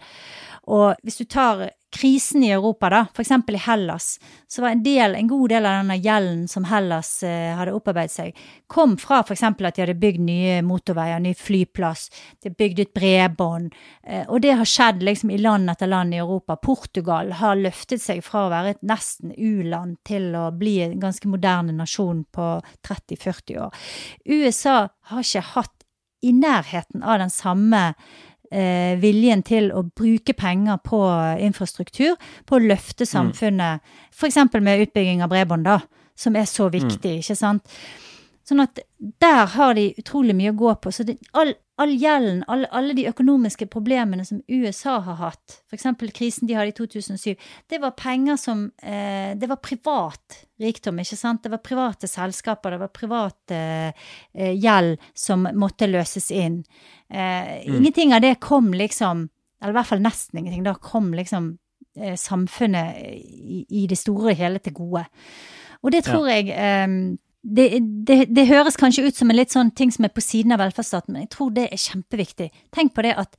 [0.69, 3.31] Og hvis du tar krisen i Europa, da, f.eks.
[3.49, 7.55] i Hellas, så var en, del, en god del av denne gjelden som Hellas eh,
[7.57, 9.47] hadde opparbeidet seg, kom fra f.eks.
[9.49, 12.09] at de hadde bygd nye motorveier, ny flyplass,
[12.45, 13.73] de bygd ut bredbånd.
[14.05, 16.59] Eh, og det har skjedd liksom i land etter land i Europa.
[16.61, 21.33] Portugal har løftet seg fra å være et nesten u-land til å bli en ganske
[21.33, 22.53] moderne nasjon på
[22.85, 23.91] 30-40 år.
[24.29, 24.79] USA
[25.09, 25.79] har ikke hatt
[26.21, 28.28] i nærheten av den samme eh,
[29.03, 31.01] viljen til å bruke penger på
[31.45, 32.17] infrastruktur,
[32.49, 33.11] på å løfte mm.
[33.13, 34.11] samfunnet, mm.
[34.15, 34.39] f.eks.
[34.57, 35.81] med utbygging av bredbånd, da,
[36.19, 37.25] som er så viktig, mm.
[37.25, 37.79] ikke sant.
[38.49, 38.79] Sånn at
[39.21, 40.93] der har de utrolig mye å gå på.
[40.95, 45.85] Så det, all, all gjelden, all, alle de økonomiske problemene som USA har hatt, f.eks.
[46.17, 47.35] krisen de hadde i 2007,
[47.69, 51.43] det var penger som eh, Det var privat rikdom, ikke sant?
[51.45, 56.63] Det var private selskaper, det var privat eh, gjeld som måtte løses inn.
[57.11, 57.77] Eh, mm.
[57.77, 59.29] Ingenting av det kom liksom
[59.63, 60.63] Eller i hvert fall nesten ingenting.
[60.63, 61.57] Da kom liksom
[61.99, 65.03] eh, samfunnet i, i, det store og hele til gode.
[65.83, 66.37] Og det tror ja.
[66.37, 67.67] jeg eh, det,
[68.07, 70.61] det, det, høres kanskje ut som en litt sånn ting som er på siden av
[70.63, 72.49] velferdsstaten, men jeg tror det er kjempeviktig.
[72.75, 73.35] Tenk på det at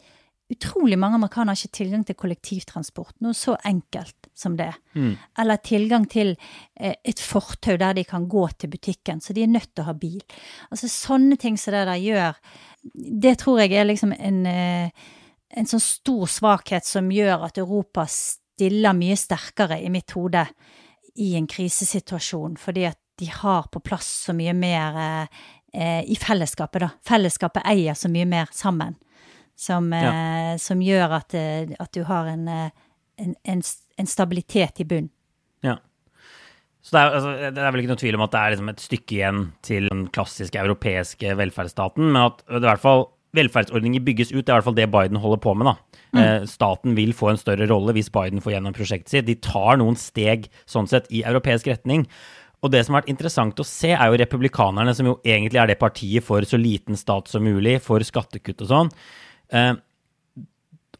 [0.49, 4.71] utrolig mange amerikanere har ikke tilgang til kollektivtransport, noe så enkelt som det.
[4.97, 5.13] Mm.
[5.41, 9.51] Eller tilgang til eh, et fortau der de kan gå til butikken, så de er
[9.51, 10.19] nødt til å ha bil.
[10.71, 12.39] Altså sånne ting som det der gjør,
[13.25, 15.11] det tror jeg er liksom en, eh,
[15.49, 20.47] en sånn stor svakhet som gjør at Europa stiller mye sterkere i mitt hode
[21.19, 24.97] i en krisesituasjon, fordi at de har på plass så mye mer
[25.75, 26.89] eh, i fellesskapet, da.
[27.05, 28.95] Fellesskapet eier så mye mer sammen.
[29.59, 30.11] Som, ja.
[30.13, 32.69] eh, som gjør at, eh, at, du har en, eh,
[33.19, 33.63] en, en,
[33.99, 35.09] en stabilitet i bunn.
[35.65, 35.75] Ja.
[36.79, 38.71] Så det er, altså, det er, vel ikke noe tvil om at det er liksom
[38.71, 44.03] et stykke igjen til den klassiske europeiske velferdsstaten, men at det i hvert fall velferdsordninger
[44.07, 44.41] bygges ut.
[44.41, 45.69] Det er i hvert fall det Biden holder på med.
[45.69, 46.01] da.
[46.09, 46.19] Mm.
[46.23, 49.27] Eh, staten vil få en større rolle hvis Biden får gjennom prosjektet sitt.
[49.27, 52.07] De tar noen steg sånn sett i europeisk retning.
[52.63, 55.69] Og det som har vært interessant å se, er jo republikanerne, som jo egentlig er
[55.69, 58.89] det partiet for så liten stat som mulig, for skattekutt og sånn.
[59.53, 59.75] Eh,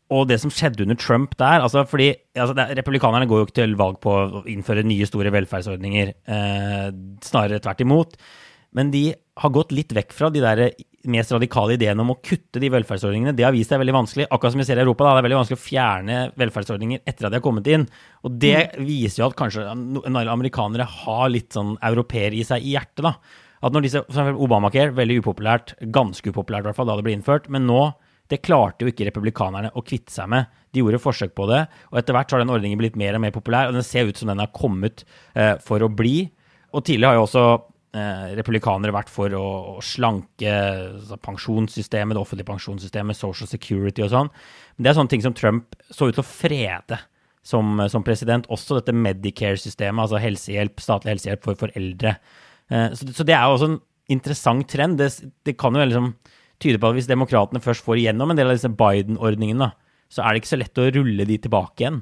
[0.10, 3.60] og det som skjedde under Trump der altså fordi altså det, Republikanerne går jo ikke
[3.62, 6.14] til valg på å innføre nye, store velferdsordninger.
[6.26, 6.86] Eh,
[7.26, 8.18] snarere tvert imot.
[8.78, 9.10] Men de
[9.42, 10.64] har gått litt vekk fra de der
[11.10, 14.28] mest radikale ideene om å kutte de velferdsordningene, det har vist seg veldig vanskelig.
[14.28, 17.28] Akkurat som vi ser i Europa, da, det er veldig vanskelig å fjerne velferdsordninger etter
[17.28, 17.86] at de har kommet inn.
[18.28, 18.82] Og det mm.
[18.88, 23.16] viser jo at kanskje amerikanere har litt sånn europeer i seg i hjertet, da.
[23.64, 27.08] At når disse, for eksempel Obamacare, veldig upopulært, ganske upopulært i hvert fall da det
[27.08, 27.82] ble innført, men nå
[28.30, 30.50] det klarte jo ikke republikanerne å kvitte seg med.
[30.74, 33.34] De gjorde forsøk på det, og etter hvert har den ordningen blitt mer og mer
[33.34, 36.30] populær, og den ser ut som den har kommet eh, for å bli.
[36.70, 37.46] Og tidligere har jo også
[37.98, 44.14] eh, republikanere vært for å, å slanke altså, pensjonssystemet, det offentlige pensjonssystemet, social security og
[44.14, 44.34] sånn.
[44.78, 47.02] Men det er sånne ting som Trump så ut til å frede
[47.50, 48.50] som, som president.
[48.54, 52.18] Også dette Medicare-systemet, altså helsehjelp, statlig helsehjelp for, for eldre.
[52.70, 53.80] Eh, så, så, det er jo også en
[54.14, 55.02] interessant trend.
[55.02, 56.14] Det, det kan jo liksom
[56.62, 59.72] tyde på at hvis demokratene først får igjennom en del av disse Biden-ordningene,
[60.10, 62.02] så er det ikke så lett å rulle de tilbake igjen.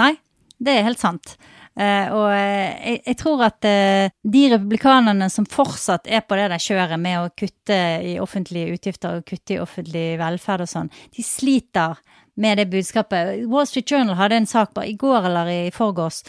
[0.00, 0.14] Nei,
[0.62, 1.34] det er helt sant.
[1.72, 6.50] Uh, og uh, jeg, jeg, tror at uh, de republikanerne som fortsatt er på det
[6.52, 10.92] der kjøret med å kutte i offentlige utgifter og kutte i offentlig velferd og sånn,
[11.16, 11.96] de sliter
[12.40, 13.44] med det budskapet.
[13.50, 16.22] Wall Street Journal hadde en sak bare i går eller i forgårs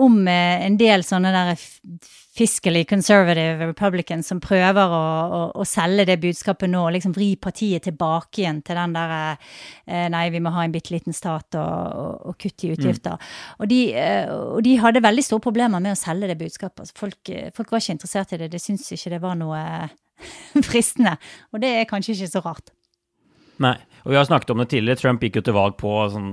[0.00, 1.54] om en del sånne der
[2.40, 5.00] fiscally conservative republicans som prøver å,
[5.36, 9.14] å, å, selge det budskapet nå, og liksom vri partiet tilbake igjen til den der
[9.26, 13.18] eh, Nei, vi må ha en bitte liten stat og, og, og kutte i utgifter.
[13.18, 13.56] Mm.
[13.58, 16.86] Og, de, eh, og, de, hadde veldig store problemer med å selge det budskapet.
[16.86, 18.52] Altså, folk, folk, var ikke interessert i det.
[18.54, 19.62] De syntes ikke det var noe
[20.70, 21.18] fristende.
[21.50, 22.72] Og det er kanskje ikke så rart.
[23.60, 23.76] Nei.
[24.00, 24.96] Og vi har snakket om det tidligere.
[24.96, 26.30] Trump gikk jo til valg på sånn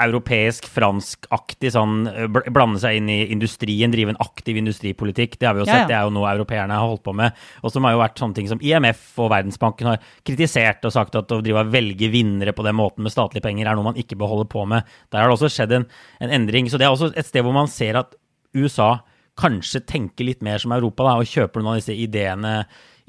[0.00, 5.34] europeisk, franskaktig sånn eh, Blande seg inn i industrien, drive en aktiv industripolitikk.
[5.40, 5.88] Det har vi jo sett, ja, ja.
[5.90, 7.34] det er jo noe europeerne har holdt på med.
[7.64, 11.18] Og som har jo vært sånne ting som IMF og Verdensbanken har kritisert og sagt
[11.18, 13.98] at å drive og velge vinnere på den måten med statlige penger er noe man
[13.98, 14.86] ikke bør holde på med.
[15.10, 15.90] Der har det også skjedd en,
[16.22, 16.70] en endring.
[16.70, 18.14] Så det er også et sted hvor man ser at
[18.54, 19.00] USA
[19.40, 22.60] kanskje tenker litt mer som Europa da, og kjøper noen av disse ideene,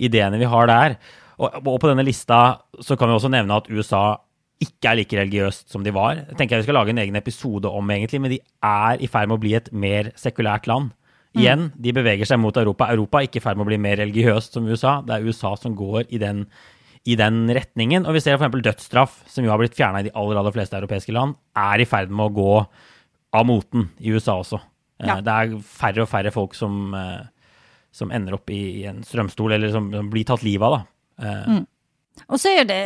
[0.01, 0.97] ideene vi har der.
[1.41, 4.19] Og, og, på denne lista så kan vi også nevne at USA
[4.61, 6.19] ikke er like religiøst som de var.
[6.19, 9.09] Jeg tenker jeg vi skal lage en egen episode om, egentlig, men de er i
[9.09, 10.91] ferd med å bli et mer sekulært land.
[11.31, 11.79] Igjen, mm.
[11.81, 12.89] de beveger seg mot Europa.
[12.91, 14.99] Europa er ikke i ferd med å bli mer religiøst som USA.
[15.07, 16.43] Det er USA som går i den,
[17.07, 18.05] i den retningen.
[18.05, 18.61] Og vi ser f.eks.
[18.67, 21.87] dødsstraff, som jo har blitt fjerna i de aller, aller fleste europeiske land, er i
[21.89, 22.57] ferd med å gå
[23.39, 24.59] av moten i USA også.
[25.01, 25.17] Eh, ja.
[25.23, 27.23] Det er færre og færre folk som, eh,
[27.95, 31.00] som ender opp i, i en strømstol, eller som, som blir tatt livet av, da,
[31.21, 31.65] mm.
[32.27, 32.81] Og så er jo det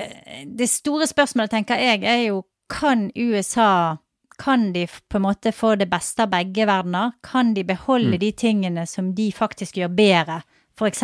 [0.60, 3.98] Det store spørsmålet, tenker jeg, er jo kan USA
[4.40, 7.14] kan de på en måte få det beste av begge verdener?
[7.24, 8.20] Kan de beholde mm.
[8.20, 10.42] de tingene som de faktisk gjør bedre?
[10.76, 11.04] F.eks.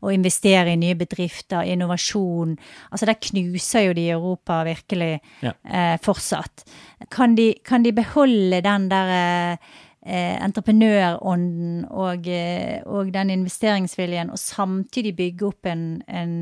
[0.00, 2.54] å investere i nye bedrifter, innovasjon.
[2.88, 5.52] Altså Der knuser jo de i Europa virkelig ja.
[5.68, 6.64] eh, fortsatt.
[7.12, 9.74] Kan de, kan de, beholde den der eh,
[10.08, 16.34] eh, entreprenørånden og, eh, og, den investeringsviljen, og samtidig bygge opp en, en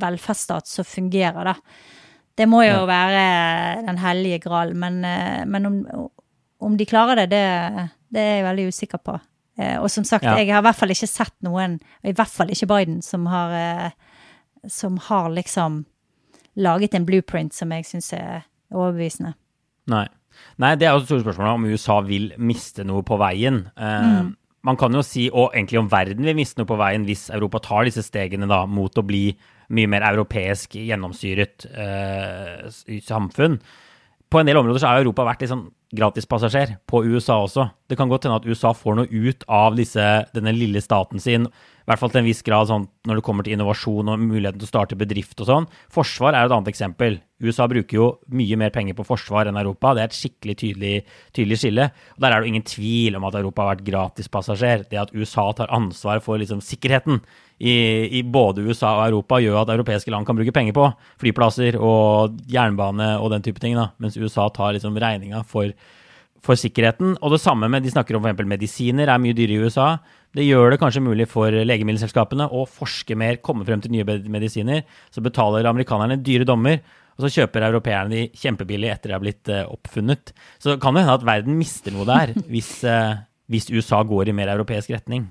[0.00, 1.56] velferdsstat som fungerer, da.
[2.34, 2.86] Det må jo ja.
[2.88, 3.26] være
[3.86, 5.78] den hellige gral, men, eh, men om,
[6.58, 9.18] om, de klarer det, det, det, er jeg veldig usikker på.
[9.58, 10.36] Eh, og som sagt, ja.
[10.40, 13.94] jeg har i hvert fall ikke sett noen, i hvert fall ikke Biden, som har,
[14.66, 15.84] som har liksom
[16.54, 19.34] laget en blueprint som jeg syns er overbevisende.
[19.90, 20.06] Nei.
[20.62, 23.64] Nei, det er jo et stort spørsmål om USA vil miste noe på veien.
[23.78, 24.32] Uh, mm.
[24.64, 27.60] Man kan jo si, og egentlig om verden vil miste noe på veien hvis Europa
[27.64, 29.26] tar disse stegene da, mot å bli
[29.74, 32.68] mye mer europeisk gjennomsyret uh,
[33.04, 33.58] samfunn.
[34.32, 37.68] På en del områder så har Europa vært litt sånn gratispassasjer på USA også.
[37.88, 40.02] Det kan godt hende at USA får noe ut av disse,
[40.34, 41.46] denne lille staten sin
[41.84, 44.56] i hvert fall til en viss grad sånn når det kommer til innovasjon og muligheten
[44.56, 45.66] til å starte bedrift og sånn.
[45.92, 47.18] Forsvar er et annet eksempel.
[47.44, 49.92] USA bruker jo mye mer penger på forsvar enn Europa.
[49.92, 50.94] Det er et skikkelig tydelig,
[51.36, 51.90] tydelig skille.
[52.16, 54.86] Og Der er det ingen tvil om at Europa har vært gratispassasjer.
[54.88, 57.20] Det at USA tar ansvar for liksom, sikkerheten
[57.60, 57.74] i,
[58.18, 60.88] i, både USA og Europa, gjør at europeiske land kan bruke penger på
[61.20, 65.68] flyplasser og jernbane og den type ting, da, mens USA tar liksom regninga for,
[66.44, 67.16] for sikkerheten.
[67.22, 68.44] Og det samme med de snakker om f.eks.
[68.48, 69.88] medisiner, er mye dyrere i USA.
[70.34, 74.82] Det gjør det kanskje mulig for legemiddelselskapene å forske mer, komme frem til nye medisiner.
[75.14, 76.82] Så betaler amerikanerne dyre dommer,
[77.14, 80.34] og så kjøper europeerne de kjempebillig etter de har blitt uh, oppfunnet.
[80.58, 84.36] Så kan det hende at verden mister noe der, hvis, uh, hvis, USA går i
[84.36, 85.28] mer europeisk retning.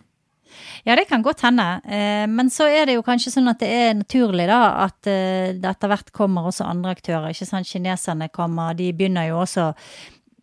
[0.85, 1.65] Ja, det kan godt hende.
[1.89, 5.65] Eh, men så er det jo kanskje sånn at det er naturlig da, at det
[5.65, 7.31] etter hvert kommer også andre aktører.
[7.33, 7.65] ikke sant?
[7.65, 9.71] Kineserne kommer, de begynner jo også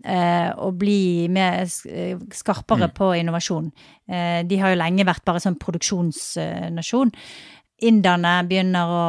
[0.04, 2.96] eh, å bli mer eh, skarpere mm.
[2.96, 3.70] på innovasjon.
[4.10, 7.14] Eh, de har jo lenge vært bare sånn produksjonsnasjon.
[7.80, 9.04] inderne begynner å,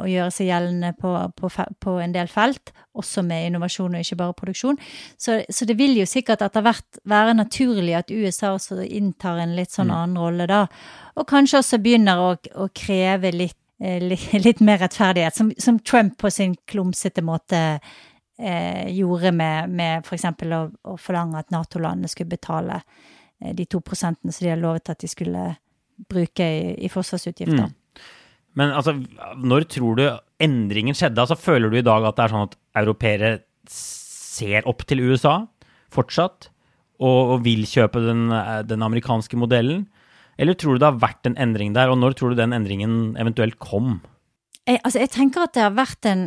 [0.00, 4.16] å, gjøre seg gjeldende på, på, på, en del felt, også med innovasjon og ikke
[4.16, 4.78] bare produksjon.
[5.20, 9.52] Så, så, det vil jo sikkert etter hvert være naturlig at USA også inntar en
[9.58, 9.96] litt sånn mm.
[9.98, 10.62] annen rolle da.
[11.20, 12.32] Og kanskje også begynner å,
[12.64, 13.60] å kreve litt,
[14.46, 17.60] litt, mer rettferdighet, som, som, Trump på sin klumsete måte
[18.38, 20.26] eh, gjorde med, med f.eks.
[20.26, 24.92] Å, å forlange at Nato-landene skulle betale eh, de to prosentene som de hadde lovet
[24.92, 25.48] at de skulle
[26.10, 27.68] bruke i, i forsvarsutgifter.
[27.68, 28.04] Mm.
[28.58, 28.96] Men altså,
[29.38, 30.04] når tror du
[30.42, 31.20] endringen skjedde?
[31.22, 33.36] Altså, Føler du i dag at det er sånn at europeere
[33.70, 35.40] ser opp til USA
[35.94, 36.50] fortsatt,
[37.02, 38.28] og, og vil kjøpe den,
[38.66, 39.84] den, amerikanske modellen?
[40.38, 43.14] Eller tror du det har vært en endring der, og når tror du den endringen
[43.20, 44.00] eventuelt kom?
[44.66, 46.24] Jeg, altså, jeg tenker at det har vært en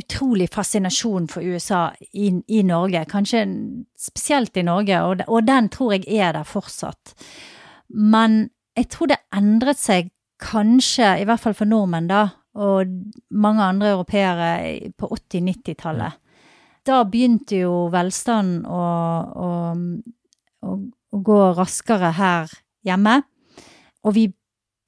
[0.00, 3.44] utrolig fascinasjon for USA i, i Norge, kanskje
[3.98, 7.14] spesielt i Norge, og, og den tror jeg er der fortsatt.
[7.88, 10.10] Men jeg tror det endret seg
[10.40, 12.26] kanskje, i hvert fall for nordmenn, da,
[12.58, 12.90] og
[13.30, 16.18] mange andre europeere på 80-90-tallet.
[16.86, 18.80] Da begynte jo velstanden å,
[19.44, 19.50] å,
[20.64, 22.50] å, å, gå raskere her
[22.86, 23.20] hjemme.
[24.06, 24.24] Og vi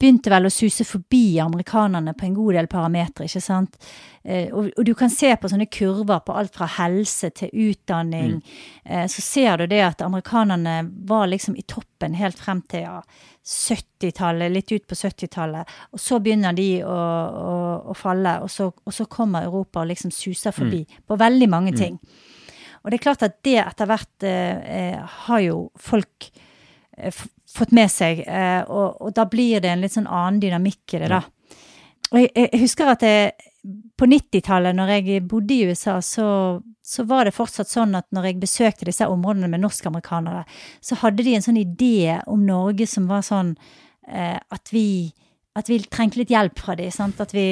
[0.02, 3.76] begynte vel å suse forbi amerikanerne på en god del parametere, ikke sant.
[4.22, 8.36] Eh, og, og, du kan se på sånne kurver på alt fra helse til utdanning.
[8.38, 8.56] Mm.
[8.84, 10.76] Eh, så ser du det at amerikanerne
[11.08, 12.98] var liksom i toppen helt frem til ja,
[13.42, 15.78] 70-tallet, litt ut på 70-tallet.
[15.94, 17.56] Og så begynner de å, å,
[17.90, 21.02] å falle, og så, og så, kommer Europa og liksom suser forbi mm.
[21.06, 21.78] på veldig mange mm.
[21.78, 21.98] ting.
[22.82, 26.32] Og det er klart at det etter hvert eh, eh har jo folk
[27.56, 28.24] fått med seg.
[28.26, 31.22] Eh, og, og, da blir det en litt sånn annen dynamikk i det, da.
[32.12, 33.32] Og jeg, jeg husker at jeg,
[33.96, 36.26] på 90-tallet, når jeg bodde i USA, så,
[36.84, 40.42] så, var det fortsatt sånn at når jeg besøkte disse områdene med norsk-amerikanere,
[40.84, 43.54] så hadde de en sånn idé om Norge som var sånn
[44.08, 45.12] eh, at vi
[45.58, 47.14] at vi trengte litt hjelp fra dem.
[47.20, 47.46] At vi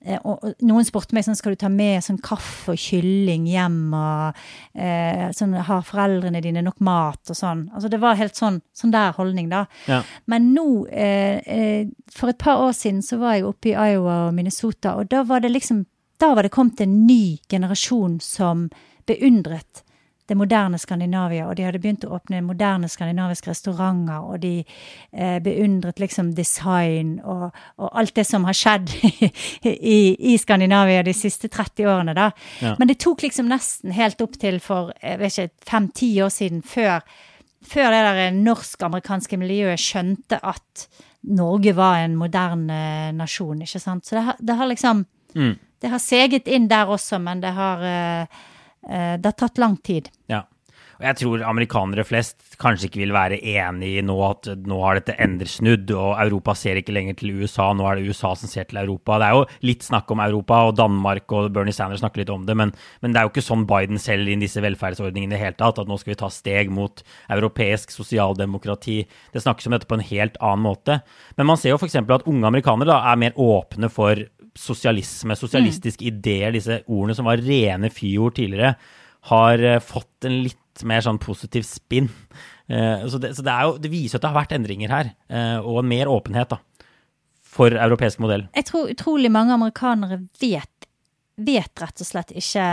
[0.00, 3.92] Eh, og, noen spurte meg sånn, skal du ta med sånn kaffe og kylling hjem,
[3.96, 4.38] og
[4.72, 7.66] eh, sånn, har foreldrene dine nok mat, og sånn.
[7.74, 9.66] Altså det var helt sånn, sånn der holdning, da.
[9.90, 10.00] Ja.
[10.30, 14.26] Men nå, eh, eh, for et par år siden, så var jeg oppe i Iowa
[14.28, 15.86] og Minnesota, og da var det liksom
[16.20, 18.66] Da var det kommet en ny generasjon som
[19.08, 19.80] beundret
[20.30, 25.38] det moderne Skandinavia, og de hadde begynt å åpne moderne skandinaviske restauranter, og de eh,
[25.42, 27.48] beundret liksom design og,
[27.80, 28.92] og, alt det som har skjedd
[29.66, 32.28] i, i, Skandinavia de siste 30 årene, da.
[32.62, 32.76] Ja.
[32.78, 36.62] Men det tok liksom nesten helt opp til for jeg vet ikke, fem-ti år siden,
[36.62, 37.02] før,
[37.66, 40.86] før det der norsk-amerikanske miljøet skjønte at
[41.26, 44.06] Norge var en moderne nasjon, ikke sant.
[44.06, 45.02] Så det har, det har liksom
[45.34, 45.58] mm.
[45.80, 48.40] Det har seget inn der også, men det har eh,
[48.86, 50.08] det har tatt lang tid.
[50.30, 50.44] Ja.
[51.00, 54.98] Og jeg tror amerikanere flest kanskje ikke vil være enig i nå at nå har
[54.98, 58.50] dette endret snudd, og Europa ser ikke lenger til USA, nå er det USA som
[58.52, 59.16] ser til Europa.
[59.16, 62.44] Det er jo litt snakk om Europa, og Danmark og Bernie Sanders snakker litt om
[62.44, 65.40] det, men, men det er jo ikke sånn Biden selv inn disse velferdsordningene i det
[65.40, 67.00] hele tatt, at nå skal vi ta steg mot
[67.32, 68.98] europeisk sosialdemokrati.
[69.32, 71.00] Det snakkes om dette på en helt annen måte.
[71.40, 71.96] Men man ser jo f.eks.
[71.96, 74.20] at unge amerikanere da, er mer åpne for
[74.58, 76.08] sosialisme, sosialistiske mm.
[76.10, 78.74] ideer, disse ordene som var rene fyord tidligere,
[79.30, 82.08] har uh, fått en litt mer sånn positiv spinn.
[82.70, 85.58] Uh, så, det, så det, jo, det, viser at det har vært endringer her, uh,
[85.60, 86.60] og en mer åpenhet da,
[87.44, 88.46] for europeisk modell.
[88.56, 90.90] Jeg tror utrolig mange amerikanere vet,
[91.40, 92.68] vet rett og slett ikke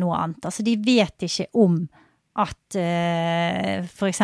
[0.00, 0.48] noe annet.
[0.48, 1.84] Altså, de vet ikke om
[2.34, 4.22] at uh, f.eks.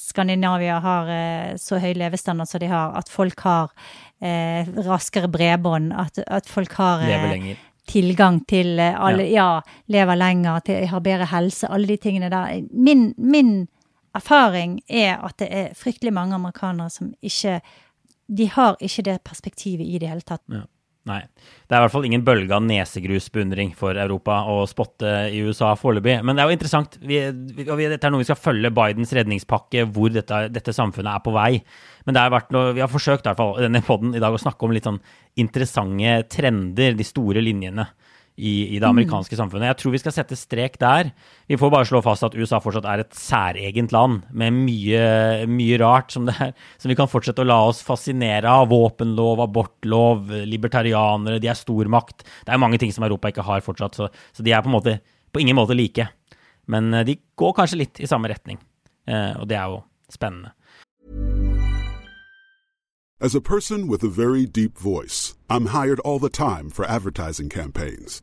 [0.00, 3.70] Skandinavia har uh, så høy levestandard som de har, at folk har
[4.22, 7.48] uh, raskere bredbånd, at, at, folk har uh,
[7.88, 9.56] tilgang til alle ja.
[9.56, 9.82] ja.
[9.86, 12.62] lever lenger, til, har bedre helse, alle de tingene der.
[12.72, 13.68] Min, min,
[14.16, 17.60] erfaring er at det er fryktelig mange amerikanere som ikke
[18.28, 20.42] De har ikke det perspektivet i det hele tatt.
[20.52, 20.64] Ja.
[21.08, 21.20] Nei.
[21.68, 25.70] Det er i hvert fall ingen bølge av nesegrusbeundring for Europa å spotte i USA
[25.78, 26.18] foreløpig.
[26.26, 26.98] Men det er jo interessant.
[27.00, 27.20] Vi,
[27.56, 31.32] vi, dette er noe vi skal følge Bidens redningspakke, hvor dette, dette samfunnet er på
[31.36, 31.62] vei.
[32.04, 34.36] Men det har vært noe, vi har forsøkt i hvert fall denne podden i dag
[34.36, 35.00] å snakke om litt sånn
[35.40, 37.88] interessante trender, de store linjene
[38.38, 39.38] i, i, det amerikanske mm.
[39.40, 39.66] samfunnet.
[39.72, 41.10] Jeg tror vi skal sette strek der.
[41.50, 45.02] Vi får bare slå fast at USA fortsatt er et særegent land med mye,
[45.50, 48.70] mye rart som, er, som, vi kan fortsette å la oss fascinere av.
[48.70, 52.22] Våpenlov, abortlov, libertarianere, de er stormakt.
[52.46, 55.00] Det er mange ting som Europa ikke har fortsatt, så, så de er på, måte,
[55.34, 56.06] på ingen måte like.
[56.70, 58.60] Men eh, de går kanskje litt i samme retning,
[59.10, 60.54] eh, og det er jo spennende.
[63.20, 67.48] As a person with a very deep voice, I'm hired all the time for advertising
[67.48, 68.22] campaigns.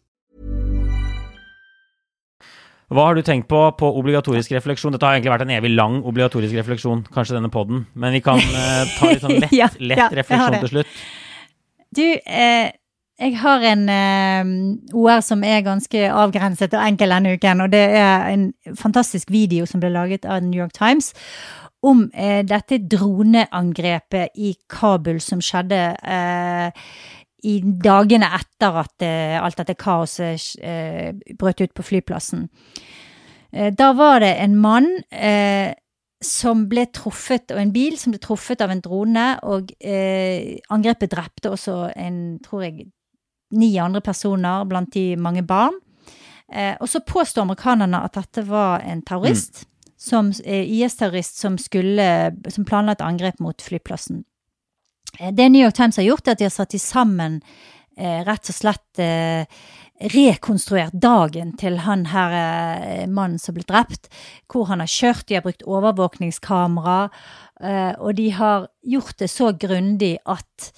[2.91, 4.91] Hva har du tenkt på på obligatorisk refleksjon?
[4.91, 8.41] Dette har egentlig vært en evig lang obligatorisk refleksjon, kanskje denne podden, men vi kan
[8.41, 11.01] eh, ta litt sånn lett, Ja, lett ja, refleksjon til slutt.
[11.95, 12.67] Du, eh,
[13.21, 14.51] jeg har en eh,
[14.97, 19.67] OR som er ganske avgrenset og enkel denne uken, og det er en fantastisk video
[19.69, 21.13] som ble laget av New York Times
[21.87, 26.91] om eh, dette droneangrepet i Kabul som skjedde eh,
[27.47, 32.47] i dagene etter at eh, alt dette kaoset eh, brøt ut på flyplassen.
[33.51, 34.89] Eh, da var det en mann
[36.21, 41.49] som ble truffet, og en bil som ble truffet av en drone, og angrepet drepte
[41.49, 42.91] også en, tror jeg,
[43.57, 45.79] ni andre personer, blant de mange barn.
[46.51, 49.65] Eh, og så påstår amerikanerne at dette var en terrorist,
[49.97, 54.25] som, eh, IS-terrorist som skulle, som planla et angrep mot flyplassen.
[55.19, 57.41] Det New York Times har gjort, er at de har satt de sammen
[57.97, 59.43] eh, rett og slett eh,
[60.11, 64.09] rekonstruert dagen til han her eh, mannen som ble drept,
[64.49, 67.03] hvor han har kjørt, de har brukt overvåkningskamera,
[67.61, 70.71] eh, og de har gjort det så grundig at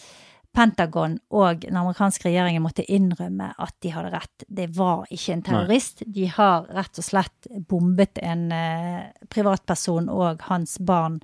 [0.54, 4.44] Pentagon og den amerikanske regjeringen måtte innrømme at de hadde rett.
[4.46, 6.04] Det var ikke en terrorist.
[6.06, 11.18] De har rett og slett bombet en eh, privatperson og hans barn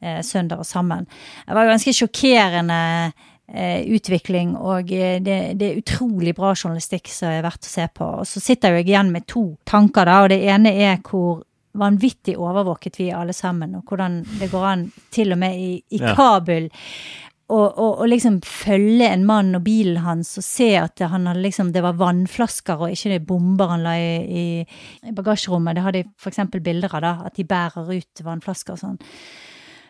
[0.00, 0.20] eh,
[0.58, 1.06] og sammen.
[1.46, 2.80] Det var ganske sjokkerende
[3.48, 7.88] eh, utvikling, og eh, det, det er utrolig bra journalistikk som er verdt å se
[7.94, 8.12] på.
[8.22, 11.44] Og så sitter jeg igjen med to tanker, da, og det ene er hvor
[11.76, 16.00] vanvittig overvåket vi alle sammen, og hvordan det går an til og med i, i
[16.00, 16.14] Ja.
[16.16, 16.70] Kabul
[17.46, 21.44] og, og, og liksom følge en mann og bilen hans og se at han hadde
[21.44, 24.46] liksom, det var vannflasker og ikke det bomber han la i, i,
[25.06, 25.78] i bagasjerommet.
[25.78, 26.42] Det har de f.eks.
[26.56, 28.98] bilder av, da, at de bærer ut vannflasker og sånn.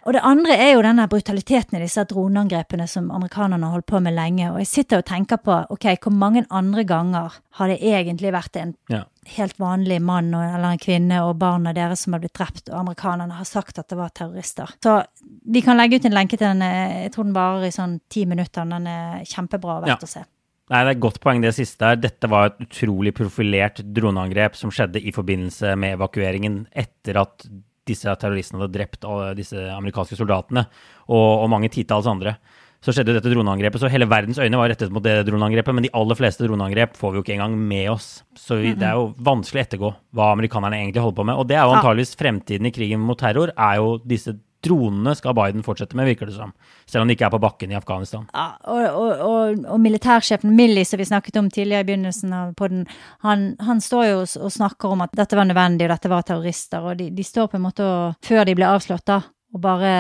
[0.07, 3.99] Og det andre er jo denne brutaliteten i disse droneangrepene som amerikanerne har holdt på
[4.05, 4.53] med lenge.
[4.53, 8.57] Og jeg sitter og tenker på ok, hvor mange andre ganger har det egentlig vært
[8.61, 9.03] en Ja.
[9.35, 13.33] helt vanlig mann eller en kvinne og barna deres som har blitt drept, og amerikanerne
[13.35, 14.71] har sagt at det var terrorister.
[14.81, 15.05] Så
[15.45, 18.01] vi kan legge ut en lenke til den, eh, jeg tror den varer i sånn
[18.09, 20.07] ti minutter, den er kjempebra og verdt Ja.
[20.07, 20.25] å se.
[20.71, 21.97] Nei, det er et godt poeng det siste her.
[21.97, 27.47] Dette var et utrolig profilert droneangrep som skjedde i forbindelse med evakueringen etter at
[27.87, 29.07] disse terroristene hadde drept
[29.39, 30.67] disse amerikanske soldatene
[31.07, 32.37] og, og mange titalls andre.
[32.85, 35.91] Så skjedde dette droneangrepet, så hele verdens øyne var rettet mot det droneangrepet, men de
[35.97, 38.09] aller fleste droneangrep får vi jo ikke engang med oss.
[38.39, 41.41] Så vi, det er jo vanskelig å ettergå hva amerikanerne egentlig holder på med.
[41.41, 44.37] Og det er jo antageligvis fremtiden i krigen mot terror, er jo disse
[44.67, 46.53] dronene skal Biden fortsette med, virker det som.
[46.87, 48.27] Selv om de ikke er på bakken i Afghanistan.
[48.35, 52.53] Ja, og, og, og, og militærsjefen Milley, som vi snakket om tidligere i begynnelsen av
[52.59, 52.85] podden,
[53.27, 56.27] han, han står jo og, og snakker om at dette var nødvendig, og dette var
[56.29, 59.23] terrorister, og de, de står på en måte og, før de ble avslått, da,
[59.55, 59.95] og bare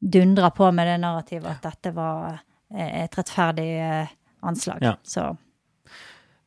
[0.00, 2.38] dundrer på med det narrativet at dette var
[2.74, 4.14] eh, et rettferdig eh,
[4.46, 4.82] anslag.
[4.84, 4.96] Ja.
[5.02, 5.32] Så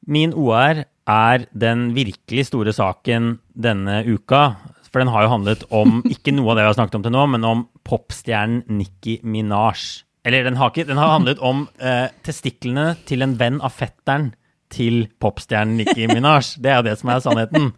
[0.09, 4.55] Min OR er den virkelig store saken denne uka.
[4.89, 7.15] For den har jo handlet om ikke noe av det vi har snakket om til
[7.15, 10.05] nå, men om popstjernen Nicki Minaj.
[10.27, 14.33] Eller den har, ikke, den har handlet om eh, testiklene til en venn av fetteren
[14.73, 16.55] til popstjernen Nicki Minaj.
[16.61, 17.71] Det er jo det som er sannheten.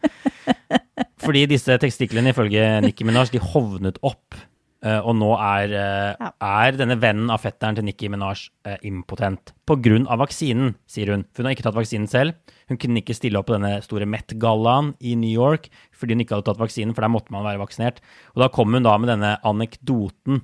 [1.21, 4.39] Fordi disse testiklene ifølge Nicki Minaj de hovnet opp.
[4.85, 9.53] Eh, og nå er, eh, er denne vennen av fetteren til Nicki Minaj uh, impotent.
[9.71, 11.23] Av vaksinen, sier hun.
[11.31, 12.35] For hun har ikke tatt vaksinen selv.
[12.67, 16.33] Hun kunne ikke stille opp på denne store Met-gallaen i New York fordi hun ikke
[16.35, 18.01] hadde tatt vaksinen, for der måtte man være vaksinert.
[18.33, 20.41] Og da kom hun da med denne anekdoten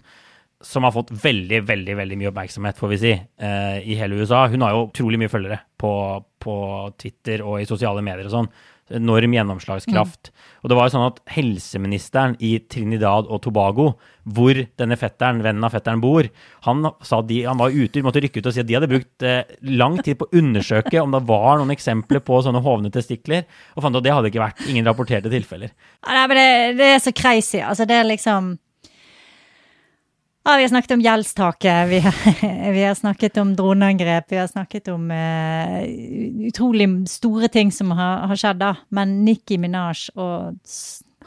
[0.64, 4.44] som har fått veldig veldig, veldig mye oppmerksomhet, får vi si, i hele USA.
[4.50, 5.92] Hun har jo utrolig mye følgere på,
[6.42, 6.56] på
[6.98, 8.50] Twitter og i sosiale medier og sånn.
[8.94, 10.30] Enorm gjennomslagskraft.
[10.30, 10.44] Mm.
[10.64, 13.90] Og det var jo sånn at helseministeren i Trinidad og Tobago,
[14.24, 16.28] hvor denne fetteren, vennen av fetteren bor,
[16.68, 19.26] han sa de, han var ute, måtte rykke ut og si at de hadde brukt
[19.28, 23.48] eh, lang tid på å undersøke om det var noen eksempler på sånne hovne testikler,
[23.76, 25.74] og fant at det hadde ikke vært ingen rapporterte tilfeller.
[26.08, 26.48] Ja, men det,
[26.80, 27.60] det er så crazy.
[27.64, 28.56] Altså, det er liksom
[30.48, 31.98] ja, vi har snakket om gjeldstaket, vi,
[32.78, 35.82] vi har, snakket om droneangrep, vi har snakket om uh,
[36.48, 38.72] utrolig store ting som har, har skjedd, da.
[38.96, 40.56] Men Nikki Minaj og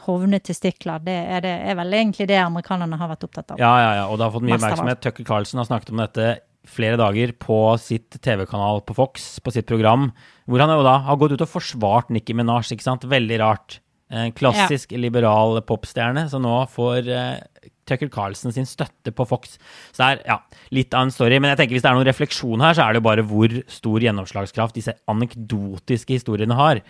[0.07, 3.61] hovne testikler, det er, det er, vel egentlig det amerikanerne har vært opptatt av.
[3.61, 5.03] Ja, ja, ja, og det har fått mye oppmerksomhet.
[5.05, 6.31] Tucker Carlson har snakket om dette
[6.71, 10.09] flere dager på sitt TV-kanal på Fox, på sitt program,
[10.49, 13.05] hvor han jo da har gått ut og forsvart Nikki Minaj, ikke sant.
[13.09, 13.77] Veldig rart.
[14.11, 14.99] En klassisk ja.
[14.99, 19.57] liberal popstjerne som nå får uh, Tucker Carlsen sin støtte på Fox.
[19.91, 20.39] Så det er ja,
[20.73, 21.37] litt av en story.
[21.37, 23.55] Men jeg tenker hvis det er noen refleksjon her, så er det jo bare hvor
[23.71, 26.81] stor gjennomslagskraft disse anekdotiske historiene har.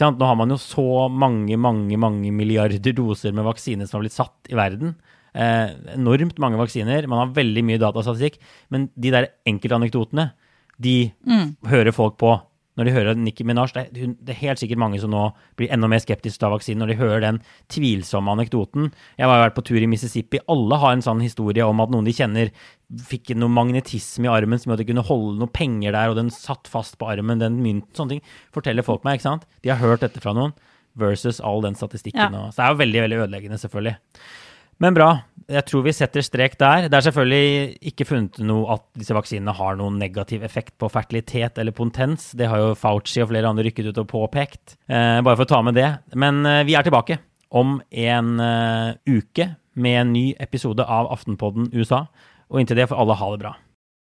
[0.00, 4.16] Nå har man jo så mange, mange, mange milliarder doser med vaksine som har blitt
[4.16, 4.96] satt i verden.
[5.34, 7.06] Eh, enormt mange vaksiner.
[7.10, 8.40] Man har veldig mye datastatistikk.
[8.74, 10.32] Men de der enkeltanekdotene,
[10.82, 10.96] de
[11.26, 11.46] mm.
[11.70, 12.34] hører folk på
[12.78, 13.72] når de hører Nikki Minaj.
[13.74, 16.92] Det det er, helt sikkert mange som nå blir enda mer skeptiske til vaksinen når
[16.92, 17.40] de hører den
[17.72, 18.90] tvilsomme anekdoten.
[19.18, 20.42] Jeg har vært på tur i Mississippi.
[20.50, 22.52] Alle har en sånn historie om at noen de kjenner,
[23.08, 26.18] fikk noe magnetisme i armen som gjorde at de kunne holde noen penger der, og
[26.18, 27.90] den satt fast på armen, den mynten.
[27.96, 29.48] Sånne ting forteller folk meg, ikke sant.
[29.64, 30.54] De har hørt dette fra noen.
[30.94, 32.36] Versus all den statistikken.
[32.36, 32.44] Ja.
[32.44, 33.96] Og, så det er jo veldig veldig ødeleggende, selvfølgelig.
[34.82, 35.08] Men bra.
[35.50, 36.86] Jeg tror vi setter strek der.
[36.88, 41.60] Det er selvfølgelig ikke funnet noe at disse vaksinene har noen negativ effekt på fertilitet
[41.60, 42.30] eller potens.
[42.36, 44.78] Det har jo Fauci og flere andre rykket ut og påpekt.
[44.88, 45.90] Eh, bare for å ta med det.
[46.16, 47.18] Men eh, vi er tilbake
[47.54, 52.04] om en eh, uke med en ny episode av Aftenpodden USA.
[52.48, 53.54] Og inntil det får alle ha det bra.